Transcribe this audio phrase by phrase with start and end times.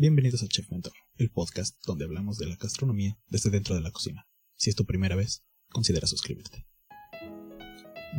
[0.00, 3.90] Bienvenidos a Chef Mentor, el podcast donde hablamos de la gastronomía desde dentro de la
[3.90, 4.28] cocina.
[4.54, 6.68] Si es tu primera vez, considera suscribirte.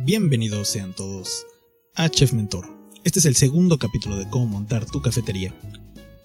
[0.04, 1.46] Bienvenidos sean todos
[1.94, 2.66] a Chef Mentor.
[3.04, 5.58] Este es el segundo capítulo de cómo montar tu cafetería.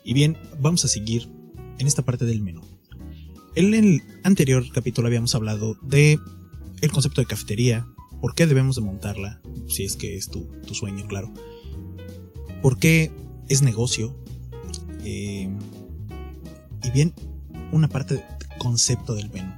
[0.03, 1.29] Y bien, vamos a seguir
[1.79, 2.61] en esta parte del menú.
[3.55, 6.19] En el anterior capítulo habíamos hablado de
[6.81, 7.87] el concepto de cafetería,
[8.19, 11.33] por qué debemos de montarla, si es que es tu, tu sueño, claro.
[12.61, 13.09] Por qué
[13.47, 14.21] es negocio.
[15.05, 15.47] Eh,
[16.83, 17.13] y bien,
[17.71, 18.23] una parte del
[18.57, 19.53] concepto del menú.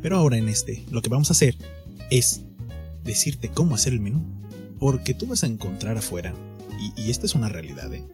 [0.00, 1.56] Pero ahora en este, lo que vamos a hacer
[2.10, 2.42] es
[3.04, 4.24] decirte cómo hacer el menú.
[4.78, 6.32] Porque tú vas a encontrar afuera,
[6.96, 8.06] y, esta es una realidad, ¿eh?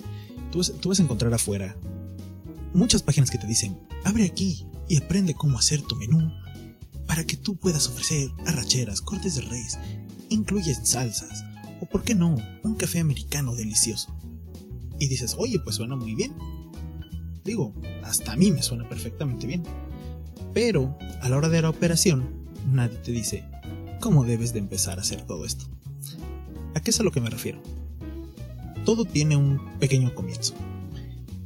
[0.50, 1.77] tú, vas, tú vas a encontrar afuera
[2.75, 6.33] muchas páginas que te dicen, abre aquí y aprende cómo hacer tu menú
[7.06, 9.78] para que tú puedas ofrecer arracheras, cortes de res,
[10.28, 11.45] incluye salsas,
[11.80, 14.14] o por qué no, un café americano delicioso.
[15.04, 16.32] Y dices, oye, pues suena muy bien.
[17.44, 19.62] Digo, hasta a mí me suena perfectamente bien.
[20.55, 22.27] Pero a la hora de la operación,
[22.72, 23.44] nadie te dice
[24.00, 25.66] cómo debes de empezar a hacer todo esto.
[26.74, 27.61] ¿A qué es a lo que me refiero?
[28.86, 30.55] Todo tiene un pequeño comienzo.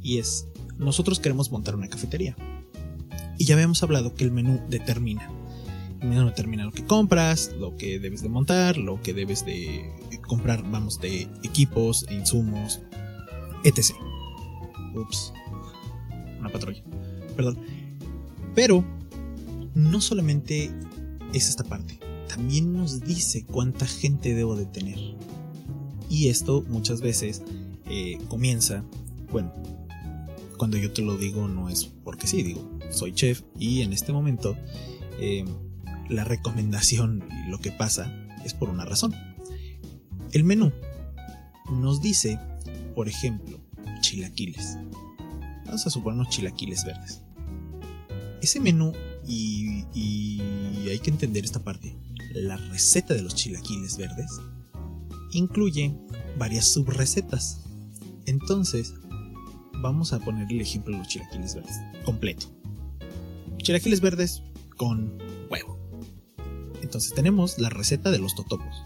[0.01, 2.37] Y es, nosotros queremos montar una cafetería.
[3.37, 5.29] Y ya habíamos hablado que el menú determina.
[5.99, 9.91] El menú determina lo que compras, lo que debes de montar, lo que debes de
[10.25, 12.79] comprar, vamos, de equipos, insumos,
[13.63, 13.95] etc.
[14.95, 15.33] Ups.
[16.39, 16.83] Una patrulla.
[17.35, 17.59] Perdón.
[18.55, 18.83] Pero
[19.73, 20.71] no solamente
[21.33, 24.97] es esta parte, también nos dice cuánta gente debo de tener.
[26.09, 27.43] Y esto muchas veces
[27.85, 28.83] eh, comienza,
[29.31, 29.53] bueno,
[30.57, 34.11] cuando yo te lo digo no es porque sí, digo, soy chef y en este
[34.11, 34.57] momento
[35.19, 35.45] eh,
[36.09, 39.13] la recomendación y lo que pasa es por una razón.
[40.31, 40.71] El menú
[41.71, 42.39] nos dice,
[42.95, 43.59] por ejemplo,
[44.01, 44.77] chilaquiles.
[45.65, 47.21] Vamos a suponernos chilaquiles verdes.
[48.41, 48.93] Ese menú,
[49.27, 51.95] y, y hay que entender esta parte,
[52.33, 54.31] la receta de los chilaquiles verdes
[55.31, 55.95] incluye
[56.37, 57.61] varias subrecetas.
[58.25, 58.93] Entonces,
[59.81, 62.47] vamos a poner el ejemplo de los chilaquiles verdes, completo.
[63.57, 64.43] Chilaquiles verdes
[64.77, 65.17] con
[65.49, 65.77] huevo.
[66.81, 68.83] Entonces tenemos la receta de los totopos.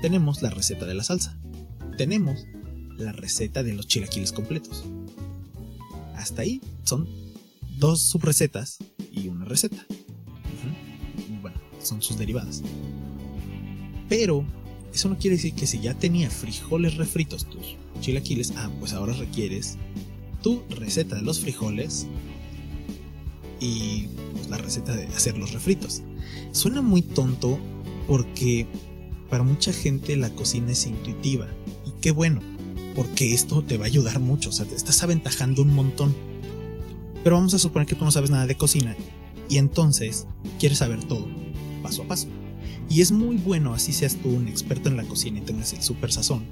[0.00, 1.38] Tenemos la receta de la salsa.
[1.96, 2.46] Tenemos
[2.98, 4.84] la receta de los chilaquiles completos.
[6.14, 7.08] Hasta ahí son
[7.78, 8.78] dos subrecetas
[9.10, 9.86] y una receta.
[11.40, 12.62] Bueno, son sus derivadas.
[14.08, 14.44] Pero
[14.92, 19.14] eso no quiere decir que si ya tenía frijoles refritos tus chilaquiles, ah, pues ahora
[19.14, 19.78] requieres
[20.42, 22.06] tu receta de los frijoles
[23.58, 26.02] y pues, la receta de hacer los refritos.
[26.52, 27.58] Suena muy tonto
[28.06, 28.66] porque
[29.30, 31.48] para mucha gente la cocina es intuitiva
[31.86, 32.42] y qué bueno,
[32.94, 36.14] porque esto te va a ayudar mucho, o sea, te estás aventajando un montón.
[37.24, 38.96] Pero vamos a suponer que tú no sabes nada de cocina
[39.48, 40.26] y entonces
[40.58, 41.26] quieres saber todo,
[41.82, 42.28] paso a paso.
[42.88, 45.82] Y es muy bueno así seas tú un experto en la cocina y tengas el
[45.82, 46.44] super sazón.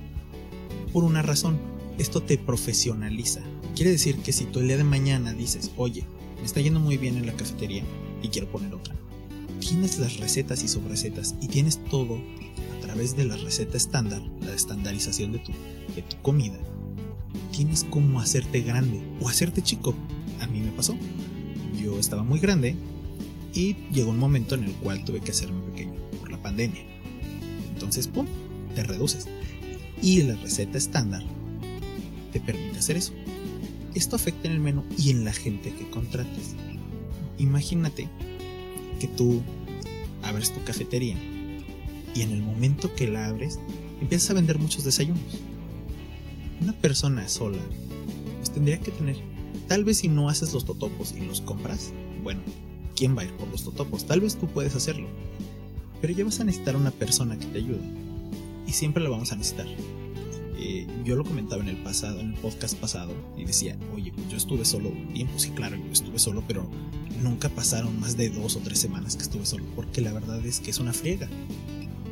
[0.93, 1.59] Por una razón,
[1.99, 3.41] esto te profesionaliza.
[3.75, 6.05] Quiere decir que si tú el día de mañana dices, oye,
[6.39, 7.85] me está yendo muy bien en la cafetería
[8.23, 8.95] y quiero poner otra,
[9.61, 12.19] tienes las recetas y subrecetas y tienes todo
[12.91, 15.53] través de la receta estándar, la estandarización de tu,
[15.95, 16.59] de tu comida.
[17.53, 19.95] Tienes cómo hacerte grande o hacerte chico.
[20.41, 20.97] A mí me pasó.
[21.81, 22.75] Yo estaba muy grande
[23.55, 26.83] y llegó un momento en el cual tuve que hacerme pequeño por la pandemia.
[27.73, 28.27] Entonces, ¡pum!,
[28.75, 29.29] te reduces.
[30.03, 31.23] Y la receta estándar
[32.33, 33.13] te permite hacer eso.
[33.95, 36.57] Esto afecta en el menú y en la gente que contrates.
[37.39, 38.09] Imagínate
[38.99, 39.43] que tú
[40.25, 41.17] abres tu cafetería
[42.15, 43.59] y en el momento que la abres
[44.01, 45.41] empiezas a vender muchos desayunos.
[46.61, 47.59] Una persona sola
[48.39, 49.17] pues tendría que tener,
[49.69, 52.41] tal vez si no haces los totopos y los compras, bueno,
[52.97, 54.07] ¿quién va a ir por los totopos?
[54.07, 55.09] Tal vez tú puedes hacerlo,
[56.01, 57.81] pero ya vas a necesitar una persona que te ayude
[58.67, 59.67] y siempre lo vamos a necesitar.
[60.63, 64.29] Eh, yo lo comentaba en el pasado, en el podcast pasado, y decía, oye, pues
[64.29, 66.69] yo estuve solo un tiempo, sí, claro, yo estuve solo, pero
[67.23, 70.61] nunca pasaron más de dos o tres semanas que estuve solo, porque la verdad es
[70.61, 71.29] que es una friega.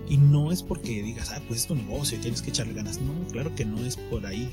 [0.08, 3.00] Y no es porque digas, ah, pues es tu negocio y tienes que echarle ganas.
[3.00, 4.49] No, claro que no es por ahí.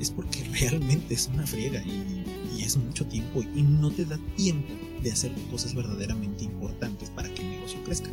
[0.00, 2.24] Es porque realmente es una friega y,
[2.56, 4.72] y es mucho tiempo y no te da tiempo
[5.02, 8.10] de hacer cosas verdaderamente importantes para que el negocio crezca.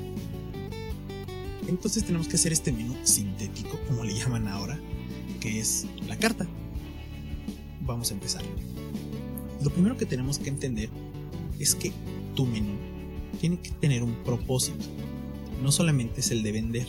[1.67, 4.79] Entonces tenemos que hacer este menú sintético, como le llaman ahora,
[5.39, 6.47] que es la carta.
[7.81, 8.43] Vamos a empezar.
[9.61, 10.89] Lo primero que tenemos que entender
[11.59, 11.91] es que
[12.35, 12.75] tu menú
[13.39, 14.85] tiene que tener un propósito.
[15.63, 16.87] No solamente es el de vender,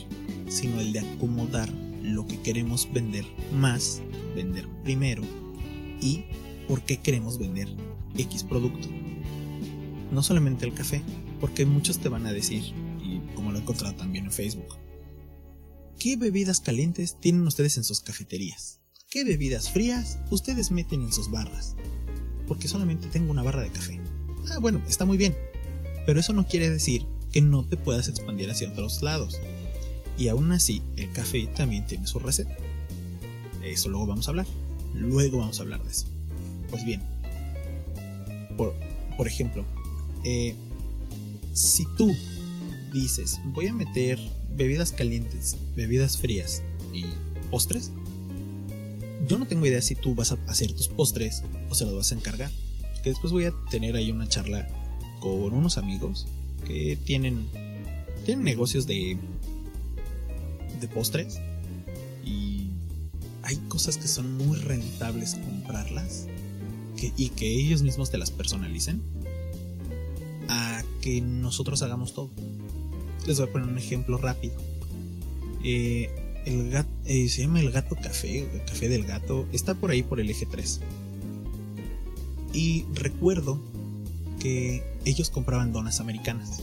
[0.48, 1.72] sino el de acomodar
[2.02, 4.02] lo que queremos vender más,
[4.34, 5.22] vender primero,
[6.00, 6.24] y
[6.66, 7.68] por qué queremos vender
[8.18, 8.88] X producto.
[10.10, 11.02] No solamente el café,
[11.40, 14.76] porque muchos te van a decir, y como lo he encontrado también en Facebook,
[16.00, 18.80] ¿qué bebidas calientes tienen ustedes en sus cafeterías?
[19.08, 21.76] ¿Qué bebidas frías ustedes meten en sus barras?
[22.48, 24.00] Porque solamente tengo una barra de café.
[24.50, 25.36] Ah, bueno, está muy bien.
[26.06, 29.40] Pero eso no quiere decir que no te puedas expandir hacia otros lados.
[30.16, 32.56] Y aún así, el café también tiene su receta.
[33.64, 34.46] Eso luego vamos a hablar.
[34.94, 36.06] Luego vamos a hablar de eso.
[36.70, 37.02] Pues bien,
[38.56, 38.72] por,
[39.16, 39.64] por ejemplo,
[40.22, 40.54] eh,
[41.52, 42.14] si tú
[42.92, 44.20] dices, voy a meter
[44.54, 47.04] bebidas calientes, bebidas frías y
[47.50, 47.90] postres,
[49.26, 52.12] yo no tengo idea si tú vas a hacer tus postres o se los vas
[52.12, 52.52] a encargar.
[53.02, 54.68] Que después voy a tener ahí una charla
[55.18, 56.28] con unos amigos
[56.64, 57.46] que tienen,
[58.24, 59.16] tienen negocios de,
[60.80, 61.40] de postres
[62.24, 62.68] y
[63.42, 66.26] hay cosas que son muy rentables comprarlas
[67.16, 69.02] y que ellos mismos te las personalicen
[70.48, 72.30] a que nosotros hagamos todo.
[73.26, 74.54] Les voy a poner un ejemplo rápido.
[75.62, 76.10] Eh,
[76.44, 80.02] el gato, eh, se llama el gato café, el café del gato, está por ahí
[80.02, 80.80] por el eje 3.
[82.52, 83.60] Y recuerdo
[84.40, 86.60] que ellos compraban donas americanas.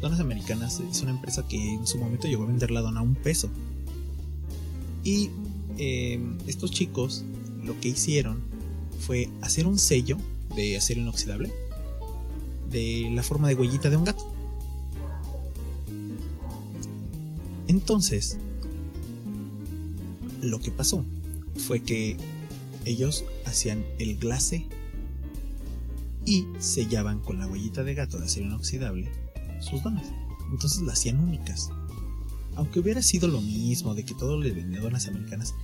[0.00, 3.02] Donas Americanas es una empresa que en su momento llegó a vender la dona a
[3.02, 3.50] un peso.
[5.04, 5.30] Y
[5.78, 7.24] em, estos chicos
[7.62, 8.42] lo que hicieron
[9.00, 10.16] fue hacer un sello
[10.54, 11.52] de acero inoxidable
[12.70, 14.24] de la forma de huellita de un gato.
[17.68, 18.38] Entonces,
[20.40, 21.04] lo que pasó
[21.56, 22.16] fue que
[22.84, 24.66] ellos hacían el glase
[26.30, 29.10] y sellaban con la huellita de gato de acero inoxidable
[29.58, 30.06] sus donas.
[30.52, 31.70] Entonces las hacían únicas.
[32.54, 35.56] Aunque hubiera sido lo mismo de que todos les vendían donas americanas,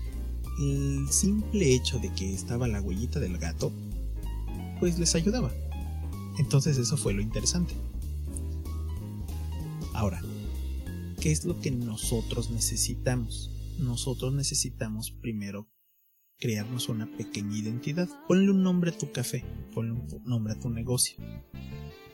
[0.58, 3.70] el simple hecho de que estaba la huellita del gato,
[4.80, 5.52] pues les ayudaba.
[6.36, 7.74] Entonces eso fue lo interesante.
[9.94, 10.20] Ahora,
[11.20, 13.52] ¿qué es lo que nosotros necesitamos?
[13.78, 15.68] Nosotros necesitamos primero
[16.38, 18.08] crearnos una pequeña identidad.
[18.28, 19.44] Ponle un nombre a tu café,
[19.74, 21.16] ponle un nombre a tu negocio.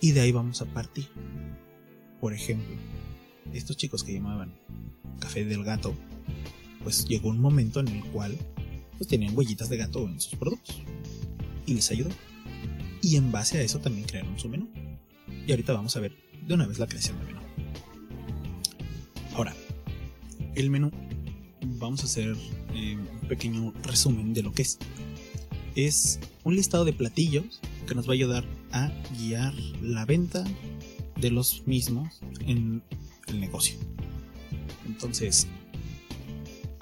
[0.01, 1.09] Y de ahí vamos a partir.
[2.21, 2.75] Por ejemplo,
[3.53, 4.55] estos chicos que llamaban
[5.21, 5.95] Café del Gato,
[6.83, 8.37] pues llegó un momento en el cual
[8.99, 10.83] pues tenían huellitas de gato en sus productos.
[11.67, 12.11] Y les ayudó.
[13.01, 14.69] Y en base a eso también crearon su menú.
[15.47, 16.17] Y ahorita vamos a ver
[16.47, 17.41] de una vez la creación del menú.
[19.35, 19.55] Ahora,
[20.55, 20.91] el menú,
[21.65, 22.37] vamos a hacer
[22.75, 24.79] eh, un pequeño resumen de lo que es.
[25.75, 30.45] Es un listado de platillos que nos va a ayudar a guiar la venta
[31.17, 32.83] de los mismos en
[33.29, 33.77] el negocio.
[34.87, 35.47] Entonces,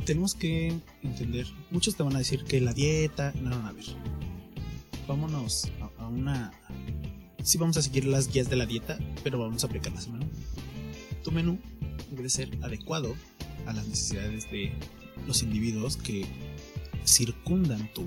[0.04, 3.84] tenemos que entender, muchos te van a decir que la dieta, no, no, a ver,
[5.06, 6.52] vámonos a, una...
[7.42, 10.26] Sí vamos a seguir las guías de la dieta, pero vamos a aplicarlas en menú.
[11.22, 11.58] Tu menú
[12.10, 13.14] debe ser adecuado
[13.66, 14.72] a las necesidades de
[15.26, 16.26] los individuos que
[17.04, 18.06] circundan tu,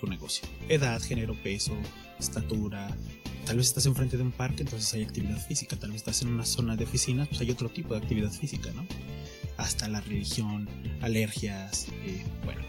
[0.00, 0.48] tu negocio.
[0.68, 1.76] Edad, género, peso,
[2.18, 2.88] estatura,
[3.48, 6.28] tal vez estás enfrente de un parque, entonces hay actividad física, tal vez estás en
[6.28, 8.86] una zona de oficinas, pues hay otro tipo de actividad física, ¿no?
[9.56, 10.68] Hasta la religión,
[11.00, 12.60] alergias, eh, bueno,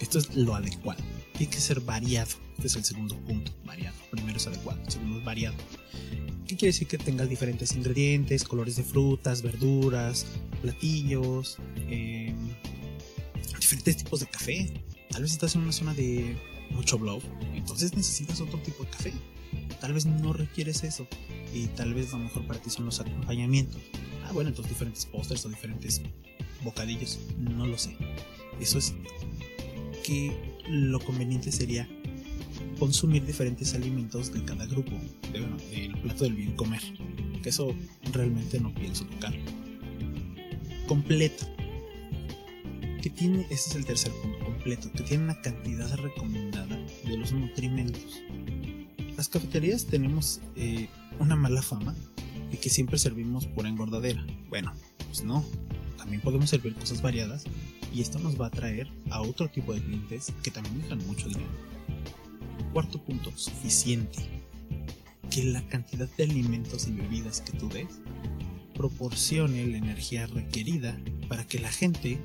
[0.00, 1.02] esto es lo adecuado.
[1.36, 2.30] Tiene que ser variado.
[2.56, 3.96] Este es el segundo punto, variado.
[4.10, 5.56] Primero es adecuado, segundo es variado.
[6.46, 10.26] ¿Qué quiere decir que tengas diferentes ingredientes, colores de frutas, verduras,
[10.58, 12.36] platillos, em,
[13.58, 14.82] diferentes tipos de café?
[15.10, 16.36] Tal vez estás en una zona de
[16.70, 17.20] mucho blow,
[17.54, 19.12] entonces necesitas otro tipo de café
[19.80, 21.06] tal vez no requieres eso
[21.54, 23.80] y tal vez lo mejor para ti son los acompañamientos.
[24.24, 26.02] Ah, bueno, entonces diferentes pósters o diferentes
[26.62, 27.96] bocadillos, no lo sé.
[28.60, 28.94] Eso es
[30.04, 31.88] que lo conveniente sería
[32.78, 34.92] consumir diferentes alimentos de cada grupo,
[35.32, 36.82] de, bueno, del plato del bien comer,
[37.42, 37.74] que eso
[38.12, 39.42] realmente no pienso tocarlo.
[40.88, 41.46] Completo.
[43.00, 47.32] Que tiene, ese es el tercer punto, completo, que tiene una cantidad recomendada de los
[47.32, 48.22] nutrimentos
[49.18, 51.92] las cafeterías tenemos eh, una mala fama
[52.52, 54.24] de que siempre servimos por engordadera.
[54.48, 54.72] Bueno,
[55.06, 55.44] pues no.
[55.96, 57.42] También podemos servir cosas variadas
[57.92, 61.28] y esto nos va a traer a otro tipo de clientes que también dejan mucho
[61.28, 61.50] dinero.
[62.72, 64.18] Cuarto punto, suficiente.
[65.30, 67.88] Que la cantidad de alimentos y bebidas que tú des
[68.78, 70.96] proporcione la energía requerida
[71.28, 72.18] para que la gente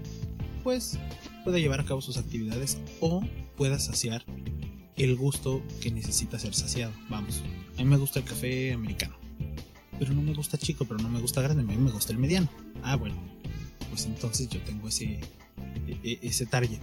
[0.63, 0.97] pues
[1.43, 3.21] pueda llevar a cabo sus actividades o
[3.57, 4.23] pueda saciar
[4.95, 6.93] el gusto que necesita ser saciado.
[7.09, 7.43] Vamos,
[7.77, 9.17] a mí me gusta el café americano,
[9.99, 12.19] pero no me gusta chico, pero no me gusta grande, a mí me gusta el
[12.19, 12.47] mediano.
[12.83, 13.15] Ah, bueno,
[13.89, 15.19] pues entonces yo tengo ese,
[15.87, 16.79] e, e, ese target.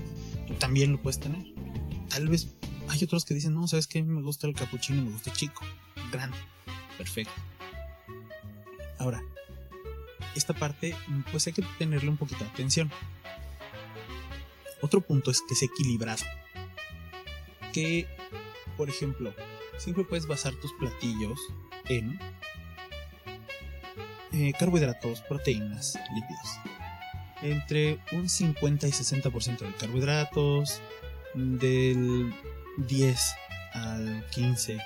[0.49, 1.47] Tú también lo puedes tener.
[2.09, 2.49] Tal vez
[2.89, 4.03] hay otros que dicen, no, ¿sabes qué?
[4.03, 5.62] Me gusta el capuchino me gusta chico,
[6.11, 6.37] grande.
[6.99, 7.33] Perfecto.
[8.99, 9.23] Ahora,
[10.35, 10.95] esta parte,
[11.31, 12.91] pues hay que tenerle un poquito de atención.
[14.81, 16.25] Otro punto es que sea equilibrado.
[17.73, 18.07] Que,
[18.77, 19.35] por ejemplo,
[19.79, 21.39] siempre puedes basar tus platillos
[21.89, 22.19] en
[24.33, 26.49] eh, carbohidratos, proteínas, lípidos.
[27.43, 30.81] Entre un 50 y 60% de carbohidratos,
[31.35, 32.35] del
[32.77, 33.35] 10
[33.73, 34.81] al 15%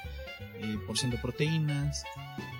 [0.56, 2.04] eh, por ciento proteínas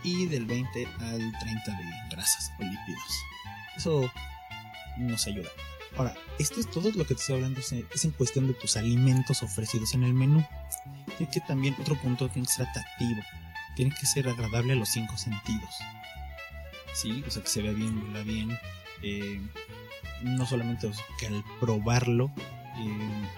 [0.05, 3.25] y del 20 al 30 de grasas o lípidos.
[3.77, 4.13] Eso
[4.99, 5.49] nos ayuda.
[5.97, 9.43] Ahora, esto es todo lo que te estoy hablando, es en cuestión de tus alimentos
[9.43, 10.45] ofrecidos en el menú.
[11.17, 13.23] Tiene que también, otro punto, tiene que ser atractivo,
[13.77, 15.75] tiene que ser agradable a los cinco sentidos.
[16.93, 17.25] ¿Sí?
[17.27, 18.59] O sea, que se vea bien, huela bien.
[19.03, 19.41] Eh,
[20.23, 22.31] no solamente que al probarlo
[22.77, 23.29] eh,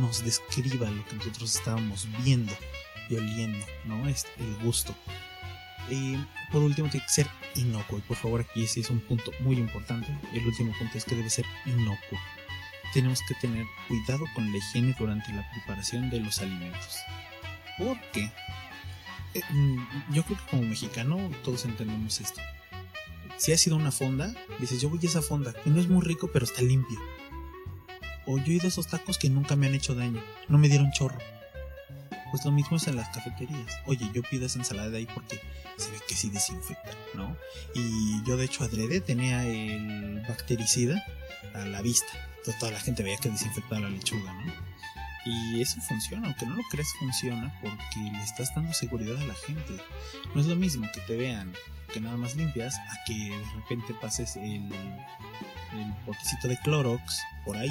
[0.00, 2.52] nos describa lo que nosotros estábamos viendo
[3.08, 4.08] y oliendo, ¿no?
[4.08, 4.94] Es el gusto.
[5.90, 6.16] Y
[6.52, 7.98] por último, tiene que ser inocuo.
[7.98, 10.08] Y por favor, aquí sí es un punto muy importante.
[10.32, 12.18] El último punto es que debe ser inocuo.
[12.94, 16.98] Tenemos que tener cuidado con la higiene durante la preparación de los alimentos.
[17.78, 18.30] Porque
[19.34, 22.40] eh, mm, yo creo que como mexicano todos entendemos esto.
[23.36, 26.04] Si ha sido una fonda, dices, yo voy a esa fonda, que no es muy
[26.04, 26.98] rico, pero está limpio.
[28.26, 30.68] O yo he ido a esos tacos que nunca me han hecho daño, no me
[30.68, 31.18] dieron chorro.
[32.30, 33.80] Pues lo mismo es en las cafeterías.
[33.86, 35.40] Oye, yo pido esa ensalada de ahí porque
[35.76, 37.36] se ve que sí desinfecta, ¿no?
[37.74, 41.04] Y yo de hecho adrede tenía el bactericida
[41.54, 42.12] a la vista.
[42.38, 44.52] Entonces toda la gente veía que desinfectaba la lechuga, ¿no?
[45.26, 49.34] Y eso funciona, aunque no lo creas, funciona porque le estás dando seguridad a la
[49.34, 49.82] gente.
[50.34, 51.52] No es lo mismo que te vean
[51.92, 57.56] que nada más limpias a que de repente pases el, el botecito de Clorox por
[57.56, 57.70] ahí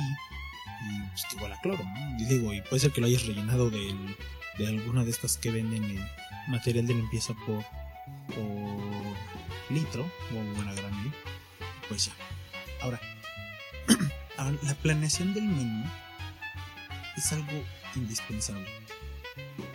[0.81, 2.19] y pues que igual a cloro, ¿no?
[2.19, 4.15] Y digo, y puede ser que lo hayas rellenado del
[4.59, 6.05] de alguna de estas que venden el
[6.49, 7.63] material de limpieza por,
[8.27, 11.11] por litro o buena granel,
[11.87, 12.13] pues ya.
[12.81, 12.99] Ahora,
[14.63, 15.85] la planeación del menú
[17.17, 17.63] es algo
[17.95, 18.67] indispensable.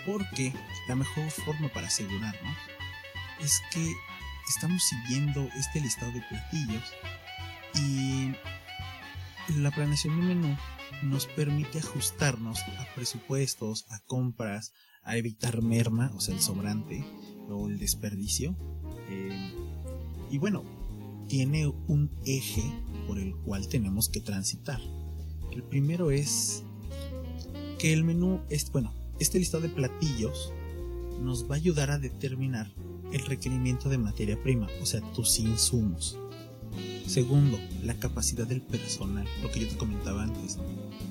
[0.07, 0.53] Porque
[0.87, 2.57] la mejor forma para asegurarnos
[3.41, 3.91] es que
[4.49, 6.93] estamos siguiendo este listado de platillos
[7.75, 8.35] y
[9.61, 10.59] la planeación del menú
[11.03, 14.73] nos permite ajustarnos a presupuestos, a compras,
[15.03, 17.05] a evitar merma, o sea, el sobrante
[17.49, 18.57] o el desperdicio.
[19.11, 19.53] Eh,
[20.31, 20.65] y bueno,
[21.29, 22.65] tiene un eje
[23.07, 24.81] por el cual tenemos que transitar.
[25.53, 26.65] El primero es
[27.79, 30.53] que el menú es, bueno, este listado de platillos
[31.21, 32.73] nos va a ayudar a determinar
[33.13, 36.19] el requerimiento de materia prima, o sea, tus insumos.
[37.07, 40.59] Segundo, la capacidad del personal, lo que yo te comentaba antes.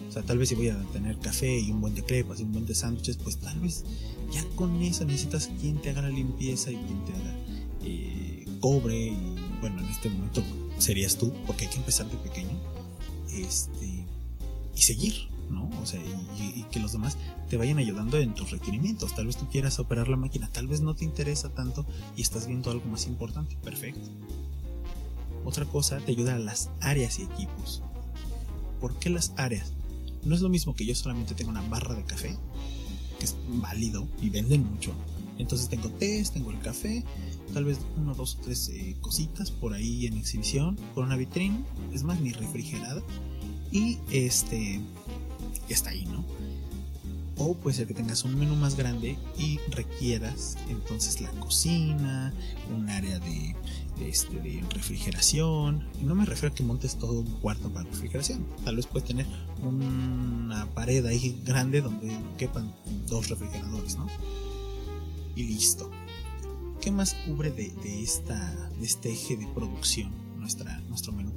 [0.10, 2.43] O sea, tal vez si voy a tener café y un buen de crepas y
[2.43, 3.84] un buen de sándwiches, pues tal vez
[4.32, 7.36] ya con eso necesitas quien te haga la limpieza y quien te haga
[7.84, 9.08] eh, cobre.
[9.08, 10.43] Y bueno, en este momento
[10.79, 12.58] serías tú, porque hay que empezar de pequeño.
[13.32, 14.05] Este,
[14.75, 15.15] y seguir,
[15.50, 15.70] ¿no?
[15.82, 17.17] O sea, y, y, que los demás
[17.50, 19.15] te vayan ayudando en tus requerimientos.
[19.15, 22.48] Tal vez tú quieras operar la máquina, tal vez no te interesa tanto y estás
[22.48, 23.55] viendo algo más importante.
[23.63, 24.10] Perfecto.
[25.45, 27.81] Otra cosa te ayuda a las áreas y equipos.
[28.79, 29.73] ¿Por qué las áreas?
[30.23, 32.38] No es lo mismo que yo solamente tengo una barra de café,
[33.19, 34.93] que es válido y venden mucho.
[35.38, 37.03] Entonces tengo té, tengo el café,
[37.53, 41.59] tal vez uno, dos o tres eh, cositas por ahí en exhibición, por una vitrina,
[41.91, 43.01] es más, ni refrigerada.
[43.71, 44.79] Y este,
[45.69, 46.23] está ahí, ¿no?
[47.38, 52.31] O puede ser que tengas un menú más grande y requieras entonces la cocina,
[52.73, 53.55] un área de
[54.00, 55.85] este, de refrigeración.
[56.01, 58.45] No me refiero a que montes todo un cuarto para refrigeración.
[58.63, 59.25] Tal vez puedes tener
[59.62, 62.73] una pared ahí grande donde quepan
[63.07, 64.07] dos refrigeradores, ¿no?
[65.35, 65.89] Y listo.
[66.81, 67.71] ¿Qué más cubre de,
[68.03, 71.31] esta, de este eje de producción nuestra, nuestro menú?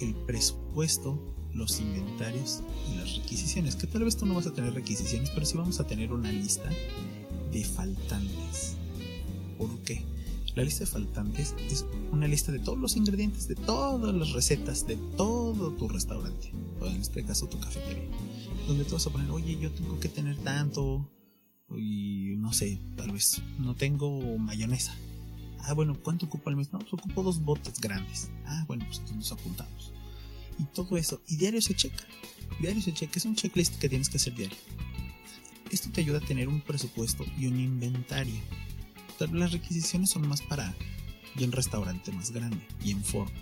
[0.00, 1.18] El presupuesto,
[1.52, 3.74] los inventarios y las requisiciones.
[3.74, 6.30] Que tal vez tú no vas a tener requisiciones, pero sí vamos a tener una
[6.30, 6.70] lista
[7.50, 8.76] de faltantes.
[9.58, 10.04] ¿Por qué?
[10.58, 14.88] La lista de faltantes es una lista de todos los ingredientes, de todas las recetas,
[14.88, 16.50] de todo tu restaurante,
[16.80, 18.08] o en este caso tu cafetería,
[18.66, 21.08] donde tú vas a poner, oye, yo tengo que tener tanto,
[21.70, 24.96] y no sé, tal vez no tengo mayonesa.
[25.60, 26.72] Ah, bueno, ¿cuánto ocupa el mes?
[26.72, 28.28] No, pues ocupo dos botes grandes.
[28.44, 29.92] Ah, bueno, pues nos apuntamos.
[30.58, 32.02] Y todo eso, y diario se checa.
[32.60, 34.58] Diario se checa, es un checklist que tienes que hacer diario.
[35.70, 38.40] Esto te ayuda a tener un presupuesto y un inventario
[39.26, 40.74] las requisiciones son más para
[41.44, 43.32] un restaurante más grande y en forma.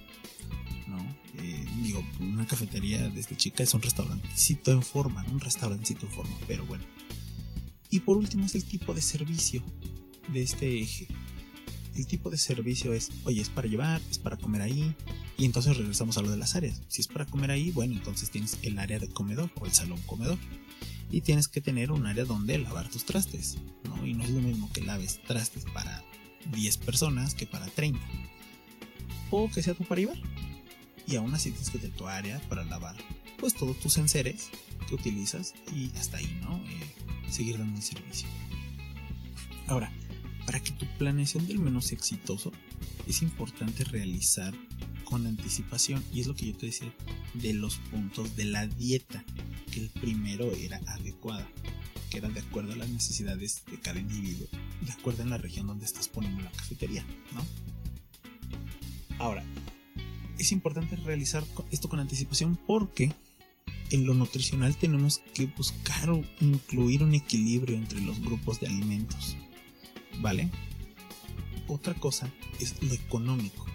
[0.86, 0.98] ¿no?
[1.42, 6.36] Eh, digo, una cafetería desde chica es un restaurantecito en forma, un restaurancito en forma,
[6.46, 6.84] pero bueno,
[7.90, 9.62] Y por último es el tipo de servicio
[10.32, 11.08] de este eje.
[11.94, 14.94] El tipo de servicio es, oye, es para llevar, es para comer ahí.
[15.38, 16.82] Y entonces regresamos a lo de las áreas.
[16.88, 20.00] Si es para comer ahí, bueno, entonces tienes el área de comedor o el salón
[20.02, 20.38] comedor.
[21.10, 23.58] Y tienes que tener un área donde lavar tus trastes.
[23.84, 24.06] ¿no?
[24.06, 26.02] Y no es lo mismo que laves trastes para
[26.52, 28.00] 10 personas que para 30.
[29.30, 30.18] O que sea tú para llevar.
[31.06, 32.96] Y aún así tienes que tener tu área para lavar
[33.38, 34.50] pues todos tus enseres
[34.88, 36.56] que utilizas y hasta ahí, ¿no?
[36.56, 38.28] Eh, seguir dando el servicio.
[39.66, 39.92] Ahora,
[40.46, 42.52] para que tu planeación del menú sea exitoso,
[43.06, 44.54] es importante realizar
[45.04, 46.92] con anticipación, y es lo que yo te decía
[47.34, 49.24] de los puntos de la dieta,
[49.80, 51.48] el primero era adecuada,
[52.10, 54.48] que era de acuerdo a las necesidades de cada individuo,
[54.82, 57.44] de acuerdo a la región donde estás poniendo la cafetería, ¿no?
[59.18, 59.44] Ahora,
[60.38, 63.14] es importante realizar esto con anticipación porque
[63.90, 69.36] en lo nutricional tenemos que buscar o incluir un equilibrio entre los grupos de alimentos.
[70.20, 70.50] ¿Vale?
[71.68, 73.66] Otra cosa es lo económico.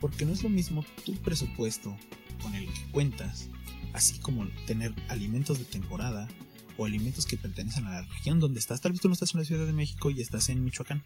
[0.00, 1.96] Porque no es lo mismo tu presupuesto
[2.42, 3.48] con el que cuentas,
[3.96, 6.28] así como tener alimentos de temporada
[6.76, 8.80] o alimentos que pertenecen a la región donde estás.
[8.80, 11.04] Tal vez tú no estás en la Ciudad de México y estás en Michoacán.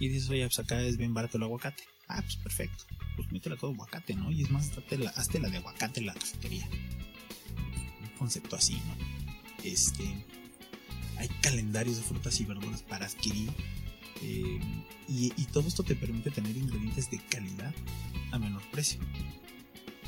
[0.00, 1.84] Y dices, oye, pues acá es bien barato el aguacate.
[2.08, 2.84] Ah, pues perfecto.
[3.16, 4.32] Pues métela todo aguacate, ¿no?
[4.32, 6.68] Y es más, la, hazte la de aguacate en la cafetería
[8.20, 9.64] concepto así, ¿no?
[9.64, 10.04] Este,
[11.16, 13.50] hay calendarios de frutas y verduras para adquirir
[14.22, 14.60] eh,
[15.08, 17.74] y, todo esto te permite tener ingredientes de calidad
[18.30, 19.00] a menor precio.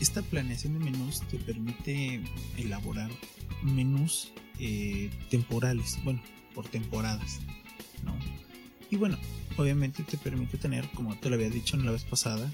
[0.03, 2.21] Esta planeación de menús te permite
[2.57, 3.09] elaborar
[3.63, 6.21] menús eh, temporales, bueno,
[6.57, 7.39] por temporadas,
[8.03, 8.19] ¿no?
[8.91, 9.17] Y bueno,
[9.57, 12.53] obviamente te permite tener, como te lo había dicho en la vez pasada,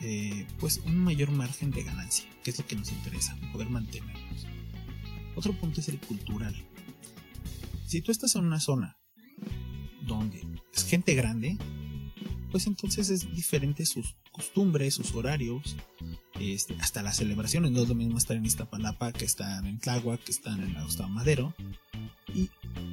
[0.00, 4.48] eh, pues un mayor margen de ganancia, que es lo que nos interesa, poder mantenernos.
[5.36, 6.56] Otro punto es el cultural.
[7.86, 8.98] Si tú estás en una zona
[10.04, 11.56] donde es gente grande,
[12.50, 15.76] pues entonces es diferente sus costumbres, sus horarios,
[16.42, 17.70] este, hasta las celebraciones.
[17.70, 20.84] No es lo mismo estar en Iztapalapa que estar en Tláhuac, que estar en el
[20.84, 21.54] Gustavo Madero.
[22.34, 22.50] Y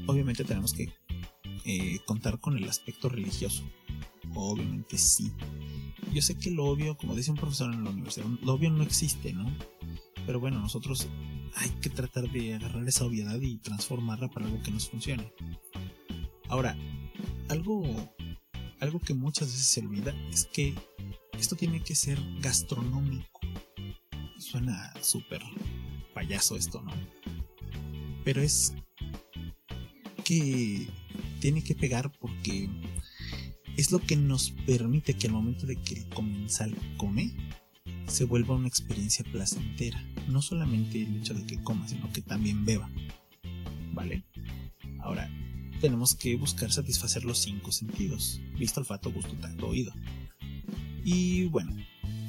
[0.07, 0.93] obviamente tenemos que
[1.65, 3.63] eh, contar con el aspecto religioso.
[4.35, 5.31] Obviamente sí.
[6.13, 8.83] Yo sé que lo obvio, como dice un profesor en la universidad, lo obvio no
[8.83, 9.51] existe, ¿no?
[10.25, 11.07] Pero bueno, nosotros
[11.55, 15.31] hay que tratar de agarrar esa obviedad y transformarla para algo que nos funcione.
[16.47, 16.77] Ahora,
[17.49, 17.83] algo,
[18.79, 20.75] algo que muchas veces se olvida es que
[21.37, 23.38] esto tiene que ser gastronómico.
[24.49, 25.43] Suena súper
[26.15, 26.91] payaso esto, ¿no?
[28.23, 28.73] Pero es
[30.25, 30.87] que
[31.39, 32.67] tiene que pegar porque
[33.77, 37.31] es lo que nos permite que al momento de que el comensal come,
[38.07, 40.03] se vuelva una experiencia placentera.
[40.27, 42.89] No solamente el hecho de que coma, sino que también beba.
[43.93, 44.23] ¿Vale?
[44.99, 45.29] Ahora,
[45.79, 48.41] tenemos que buscar satisfacer los cinco sentidos.
[48.57, 49.93] Vista, olfato, gusto, tacto, oído.
[51.05, 51.71] Y bueno,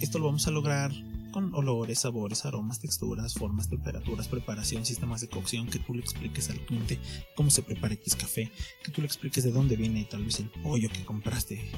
[0.02, 0.92] esto lo vamos a lograr
[1.30, 6.50] con olores, sabores, aromas, texturas, formas, temperaturas, preparación, sistemas de cocción, que tú le expliques
[6.50, 6.98] al cliente
[7.34, 8.50] cómo se prepara X café,
[8.82, 11.70] que tú le expliques de dónde viene tal vez el pollo que compraste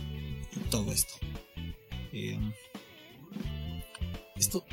[0.56, 1.14] y todo esto.
[2.12, 2.38] Eh,
[4.36, 4.64] esto,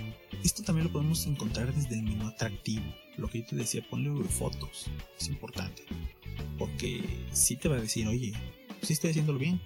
[0.44, 2.84] esto también lo podemos encontrar desde el menú atractivo.
[3.18, 4.88] Lo que yo te decía, ponle fotos.
[5.20, 5.84] Es importante.
[6.58, 8.34] Porque si te va a decir, oye,
[8.82, 9.62] si estoy haciéndolo bien.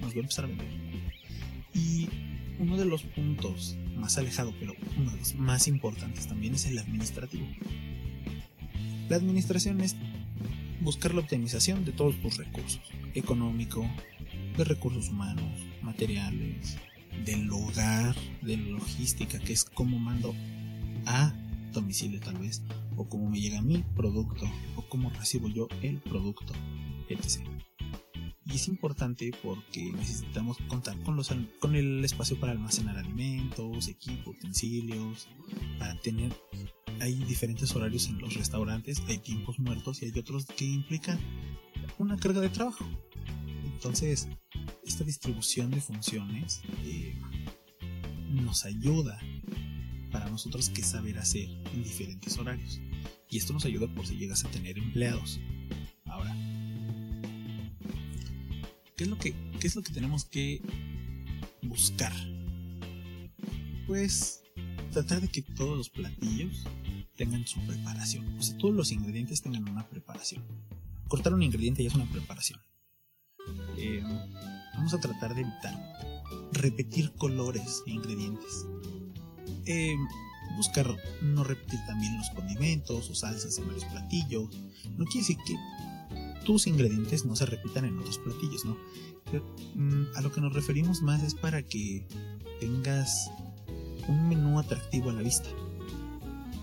[0.00, 0.68] Nos voy a empezar a vender.
[1.74, 2.08] Y
[2.58, 6.78] uno de los puntos más alejado, pero uno de los más importantes también es el
[6.78, 7.46] administrativo.
[9.08, 9.96] La administración es
[10.82, 12.82] buscar la optimización de todos tus recursos,
[13.14, 13.88] económico,
[14.58, 16.76] de recursos humanos, materiales,
[17.24, 20.34] del hogar, de logística, que es cómo mando
[21.06, 21.32] a
[21.72, 22.62] domicilio tal vez,
[22.96, 24.44] o cómo me llega mi producto,
[24.76, 26.52] o cómo recibo yo el producto,
[27.08, 27.40] etc.
[28.54, 35.28] Es importante porque necesitamos contar con, los, con el espacio para almacenar alimentos, equipo, utensilios,
[35.80, 36.32] para tener...
[37.00, 41.18] Hay diferentes horarios en los restaurantes, hay tiempos muertos y hay otros que implican
[41.98, 42.86] una carga de trabajo.
[43.64, 44.28] Entonces,
[44.86, 47.18] esta distribución de funciones eh,
[48.30, 49.18] nos ayuda
[50.12, 52.80] para nosotros que saber hacer en diferentes horarios.
[53.28, 55.40] Y esto nos ayuda por si llegas a tener empleados.
[58.96, 60.62] ¿Qué es lo que, qué es lo que tenemos que
[61.62, 62.12] buscar?
[63.86, 64.42] Pues
[64.92, 66.64] tratar de que todos los platillos
[67.16, 68.38] tengan su preparación.
[68.38, 70.42] O sea, todos los ingredientes tengan una preparación.
[71.08, 72.60] Cortar un ingrediente ya es una preparación.
[73.76, 74.02] Eh,
[74.74, 75.74] vamos a tratar de evitar
[76.52, 78.66] repetir colores e ingredientes.
[79.66, 79.96] Eh,
[80.56, 80.86] buscar
[81.22, 84.50] no repetir también los condimentos o salsas en varios platillos.
[84.96, 85.56] No quiere decir que
[86.44, 88.76] tus ingredientes no se repitan en otros platillos, ¿no?
[89.74, 92.06] Mm, a lo que nos referimos más es para que
[92.60, 93.30] tengas
[94.08, 95.48] un menú atractivo a la vista.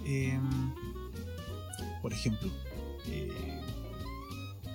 [0.05, 0.73] Em,
[2.01, 2.51] por ejemplo,
[3.07, 3.61] eh,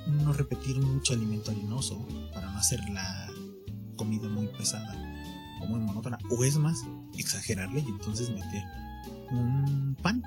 [0.06, 3.28] no repetir mucho alimento harinoso para no hacer la
[3.96, 4.94] comida muy pesada
[5.60, 6.18] o muy monótona.
[6.30, 6.84] O es más,
[7.16, 8.62] exagerarle y entonces meter
[9.30, 10.22] un pan,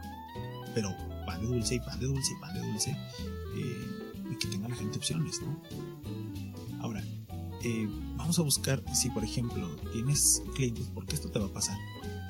[0.73, 2.91] pero pan de dulce y pan de dulce y pan de dulce.
[3.55, 5.61] Eh, y que tenga la gente opciones, ¿no?
[6.81, 7.03] Ahora,
[7.63, 11.77] eh, vamos a buscar si, por ejemplo, tienes clientes, porque esto te va a pasar,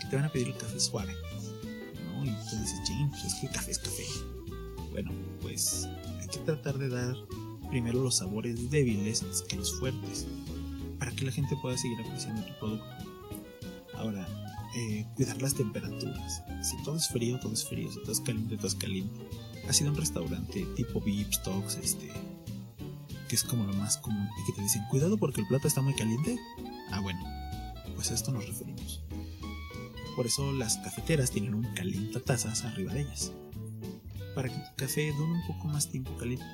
[0.01, 2.25] que te van a pedir el café suave, ¿no?
[2.25, 4.05] Y tú dices, James, pues es que el café es café.
[4.91, 5.87] Bueno, pues
[6.19, 7.15] hay que tratar de dar
[7.69, 10.25] primero los sabores débiles que los fuertes,
[10.97, 12.85] para que la gente pueda seguir apreciando tu producto.
[13.95, 14.27] Ahora,
[14.75, 16.43] eh, cuidar las temperaturas.
[16.61, 17.91] Si todo es frío, todo es frío.
[17.91, 19.19] Si todo es caliente, todo es caliente.
[19.69, 22.11] Ha sido un restaurante tipo VIP Stocks, este,
[23.27, 25.79] que es como lo más común, y que te dicen, cuidado porque el plato está
[25.81, 26.39] muy caliente.
[26.89, 27.19] Ah, bueno,
[27.93, 29.03] pues a esto nos referimos.
[30.15, 31.67] Por eso las cafeteras tienen un
[32.25, 33.31] tazas arriba de ellas,
[34.33, 36.45] para que tu café dure un poco más tiempo caliente.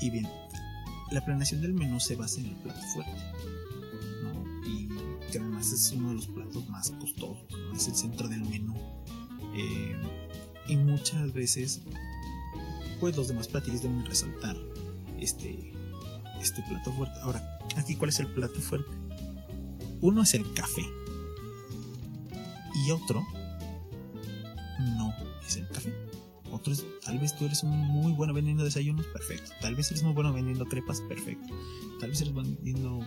[0.00, 0.28] Y bien,
[1.10, 3.22] la planeación del menú se basa en el plato fuerte,
[4.68, 4.86] y
[5.32, 8.76] que además es uno de los platos más costosos, es el centro del menú.
[9.56, 10.25] Eh,
[10.68, 11.82] y muchas veces,
[13.00, 14.56] pues los demás platillos deben resaltar
[15.18, 15.72] este,
[16.40, 17.18] este plato fuerte.
[17.22, 18.90] Ahora, aquí, ¿cuál es el plato fuerte?
[20.00, 20.84] Uno es el café.
[22.86, 23.26] Y otro
[24.78, 25.14] no
[25.46, 25.92] es el café.
[26.52, 29.50] Otro es, tal vez tú eres muy bueno vendiendo desayunos, perfecto.
[29.60, 31.52] Tal vez eres muy bueno vendiendo crepas, perfecto.
[32.00, 33.00] Tal vez eres vendiendo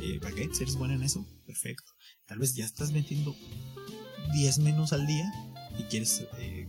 [0.00, 1.92] eh, baguettes, eres bueno en eso, perfecto.
[2.26, 3.36] Tal vez ya estás vendiendo
[4.32, 5.32] 10 menús al día
[5.78, 6.65] y quieres eh,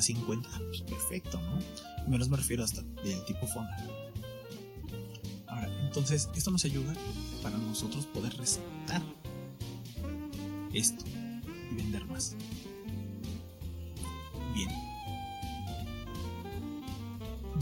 [0.00, 2.08] hasta 50, pues perfecto, ¿no?
[2.08, 3.76] Menos me refiero hasta del tipo fonda.
[5.46, 6.94] Ahora, entonces, esto nos ayuda
[7.42, 9.02] para nosotros poder recetar
[10.72, 11.04] esto
[11.70, 12.36] y vender más.
[14.54, 14.68] Bien.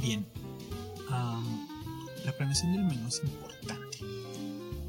[0.00, 0.26] Bien.
[2.24, 3.98] la planeación del menú es importante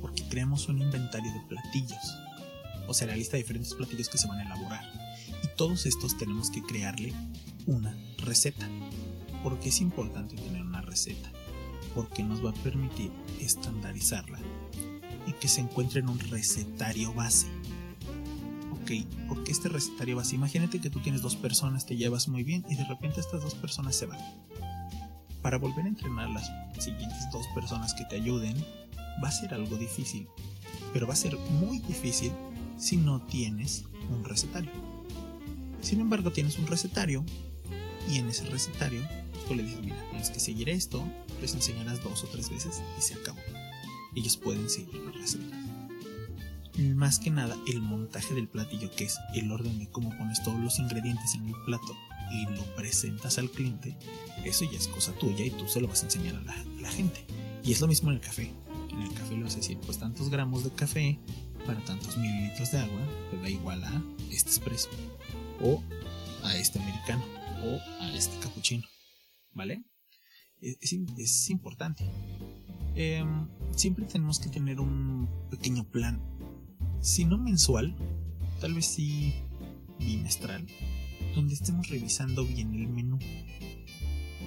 [0.02, 2.18] porque creamos un inventario de platillos,
[2.88, 5.09] o sea, la lista de diferentes platillos que se van a elaborar.
[5.60, 7.14] Todos estos tenemos que crearle
[7.66, 8.66] una receta.
[9.44, 11.30] porque es importante tener una receta?
[11.94, 14.40] Porque nos va a permitir estandarizarla
[15.28, 17.48] y que se encuentre en un recetario base.
[18.72, 22.66] Ok, porque este recetario base, imagínate que tú tienes dos personas, te llevas muy bien
[22.70, 24.20] y de repente estas dos personas se van.
[25.42, 26.50] Para volver a entrenar las
[26.82, 28.56] siguientes dos personas que te ayuden,
[29.22, 30.26] va a ser algo difícil,
[30.94, 32.32] pero va a ser muy difícil
[32.78, 34.72] si no tienes un recetario.
[35.82, 37.24] Sin embargo, tienes un recetario
[38.10, 39.02] y en ese recetario
[39.48, 41.04] tú le dices, mira, tienes que seguir esto,
[41.42, 43.40] les enseñarás dos o tres veces y se acabó.
[44.16, 45.56] Ellos pueden seguir la receta.
[46.96, 50.60] Más que nada, el montaje del platillo, que es el orden de cómo pones todos
[50.60, 51.96] los ingredientes en el plato
[52.32, 53.98] y lo presentas al cliente,
[54.46, 56.42] eso ya es cosa tuya y tú se lo vas a enseñar a
[56.82, 57.26] la, gente.
[57.64, 58.52] Y es lo mismo en el café.
[58.92, 61.20] En el café lo vas a decir, pues tantos gramos de café
[61.66, 64.90] para tantos mililitros de agua, pues da igual a este expreso
[65.62, 65.84] o
[66.44, 67.24] a este americano
[67.64, 68.88] o a este capuchino,
[69.54, 69.84] ¿vale?
[70.62, 72.04] Es, importante.
[72.96, 76.22] Em, siempre tenemos que tener un pequeño plan,
[77.02, 77.96] si no mensual,
[78.60, 79.34] tal vez sí
[80.00, 80.68] bimestral,
[81.36, 83.20] donde estemos revisando bien el menú.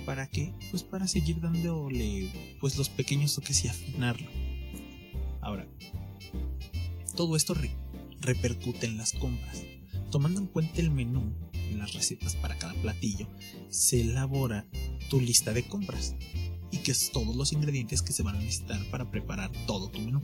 [0.05, 0.53] ¿Para qué?
[0.71, 4.29] Pues para seguir dándole pues los pequeños toques y afinarlo.
[5.41, 5.67] Ahora,
[7.17, 7.55] todo esto
[8.21, 9.63] repercute en las compras.
[10.13, 13.27] Tomando en cuenta el menú y las recetas para cada platillo,
[13.71, 14.67] se elabora
[15.09, 16.15] tu lista de compras
[16.71, 20.01] y que es todos los ingredientes que se van a necesitar para preparar todo tu
[20.01, 20.21] menú.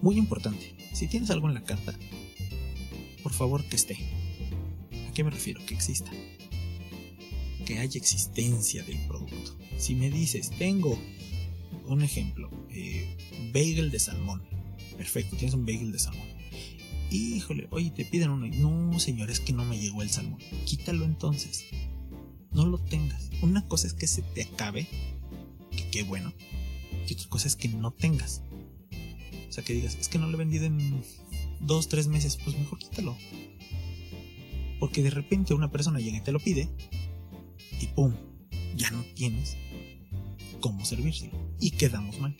[0.00, 1.98] Muy importante, si tienes algo en la carta,
[3.24, 3.98] por favor que esté.
[5.08, 5.60] ¿A qué me refiero?
[5.66, 6.12] Que exista.
[7.66, 9.58] Que haya existencia del producto.
[9.76, 10.96] Si me dices, tengo
[11.88, 13.16] un ejemplo, eh,
[13.52, 14.40] bagel de salmón.
[14.96, 16.39] Perfecto, tienes un bagel de salmón
[17.10, 18.46] híjole, oye, te piden uno.
[18.46, 20.40] No, señor, es que no me llegó el salmón.
[20.64, 21.64] Quítalo entonces.
[22.52, 23.30] No lo tengas.
[23.42, 24.86] Una cosa es que se te acabe,
[25.70, 26.32] que qué bueno.
[27.08, 28.42] Y otra cosa es que no tengas.
[29.48, 31.02] O sea, que digas, es que no lo he vendido en
[31.60, 32.38] dos, tres meses.
[32.42, 33.16] Pues mejor quítalo.
[34.78, 36.68] Porque de repente una persona llega y te lo pide.
[37.80, 38.14] Y pum,
[38.76, 39.56] ya no tienes
[40.60, 41.30] cómo servirse.
[41.58, 42.36] Y quedamos mal.